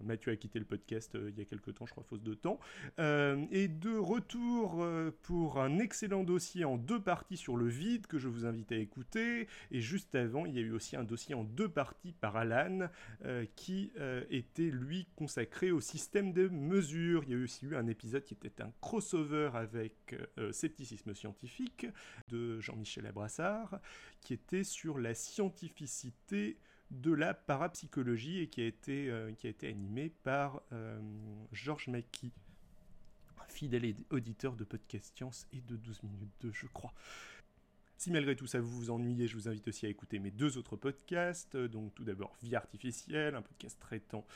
[0.00, 2.34] Mathieu a quitté le podcast euh, il y a quelques temps, je crois, fausse de
[2.34, 2.58] temps,
[2.98, 8.06] euh, est de retour euh, pour un excellent dossier en deux parties sur le vide
[8.06, 9.48] que je vous invite à écouter.
[9.70, 12.88] Et juste avant, il y a eu aussi un dossier en deux parties par Alan
[13.56, 13.92] qui
[14.30, 17.24] était lui consacré au système de mesure.
[17.24, 20.14] Il y a aussi eu un épisode qui était un crossover avec
[20.52, 21.86] Scepticisme scientifique
[22.28, 23.80] de Jean-Michel Abrassard
[24.20, 26.58] qui était sur la scientificité
[27.00, 30.98] de la parapsychologie et qui a été, euh, animé par euh,
[31.52, 32.30] Georges Mackey,
[33.38, 36.94] un fidèle auditeur de Podcast Science et de 12 minutes 2, je crois.
[37.96, 40.58] Si malgré tout ça vous vous ennuyez, je vous invite aussi à écouter mes deux
[40.58, 41.54] autres podcasts.
[41.54, 44.26] Euh, Donc tout d'abord Vie artificielle, un podcast traitant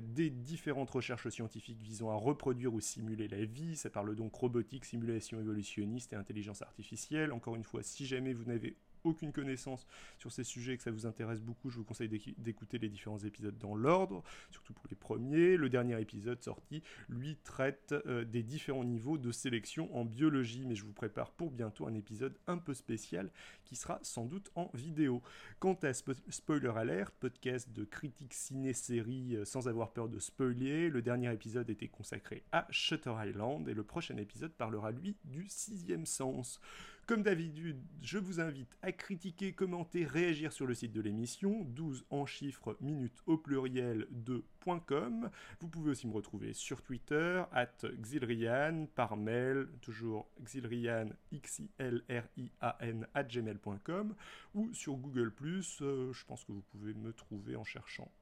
[0.00, 3.74] des différentes recherches scientifiques visant à reproduire ou simuler la vie.
[3.74, 7.32] Ça parle donc robotique, simulation évolutionniste et intelligence artificielle.
[7.32, 9.86] Encore une fois, si jamais vous n'avez aucune connaissance
[10.18, 13.18] sur ces sujets et que ça vous intéresse beaucoup, je vous conseille d'écouter les différents
[13.18, 15.56] épisodes dans l'ordre, surtout pour les premiers.
[15.56, 20.74] Le dernier épisode sorti, lui, traite euh, des différents niveaux de sélection en biologie, mais
[20.74, 23.30] je vous prépare pour bientôt un épisode un peu spécial
[23.64, 25.22] qui sera sans doute en vidéo.
[25.58, 30.88] Quant à Spo- Spoiler Alert, podcast de critique ciné-série euh, sans avoir peur de spoiler,
[30.88, 35.46] le dernier épisode était consacré à Shutter Island et le prochain épisode parlera lui du
[35.48, 36.60] sixième sens.
[37.06, 42.06] Comme d'habitude, je vous invite à critiquer, commenter, réagir sur le site de l'émission, 12
[42.10, 45.28] en chiffres, minutes au pluriel de.com.
[45.60, 53.24] Vous pouvez aussi me retrouver sur Twitter, at Xilrian, par mail, toujours Xilrian, X-I-L-R-I-A-N, at
[53.24, 54.14] gmail.com,
[54.54, 55.32] ou sur Google+,
[55.80, 58.12] euh, je pense que vous pouvez me trouver en cherchant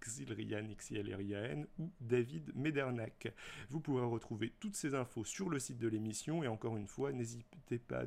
[0.00, 3.32] Xilrian, X-I-L-R-I-A-N, ou David Medernac.
[3.70, 7.12] Vous pourrez retrouver toutes ces infos sur le site de l'émission, et encore une fois,
[7.12, 8.04] n'hésitez pas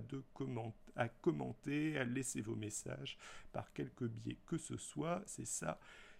[0.96, 3.18] à commenter, à laisser vos messages
[3.52, 5.80] par quelque biais que ce soit, c'est ça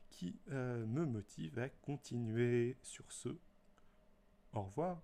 [0.10, 2.78] qui euh, me motive à continuer.
[2.84, 3.30] Sur ce,
[4.54, 5.02] au revoir.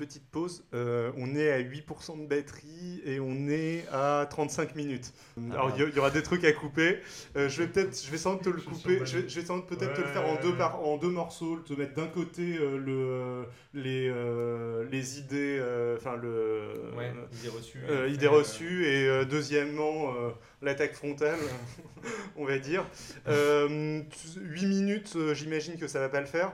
[0.00, 5.12] Petite pause, euh, on est à 8% de batterie et on est à 35 minutes.
[5.52, 6.98] Alors il y, il y aura des trucs à couper.
[7.36, 9.00] Euh, je vais peut-être, je vais sans doute te le couper.
[9.04, 10.56] Je vais, je vais sans doute peut-être te le Ouais, faire en ouais, deux ouais.
[10.56, 13.44] par, en deux morceaux, te mettre d'un côté euh, le,
[13.80, 17.78] les, euh, les idées, euh, enfin le, Ouais, idée reçue.
[17.88, 20.30] euh, idées reçues et euh, deuxièmement euh,
[20.62, 21.38] l'attaque frontale,
[22.36, 22.86] on va dire.
[23.28, 24.00] Euh,
[24.36, 26.52] 8 minutes, j'imagine que ça va pas le faire.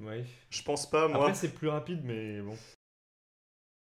[0.00, 0.24] Ouais.
[0.50, 1.18] Je pense pas, moi.
[1.18, 2.56] Après, c'est plus rapide, mais bon.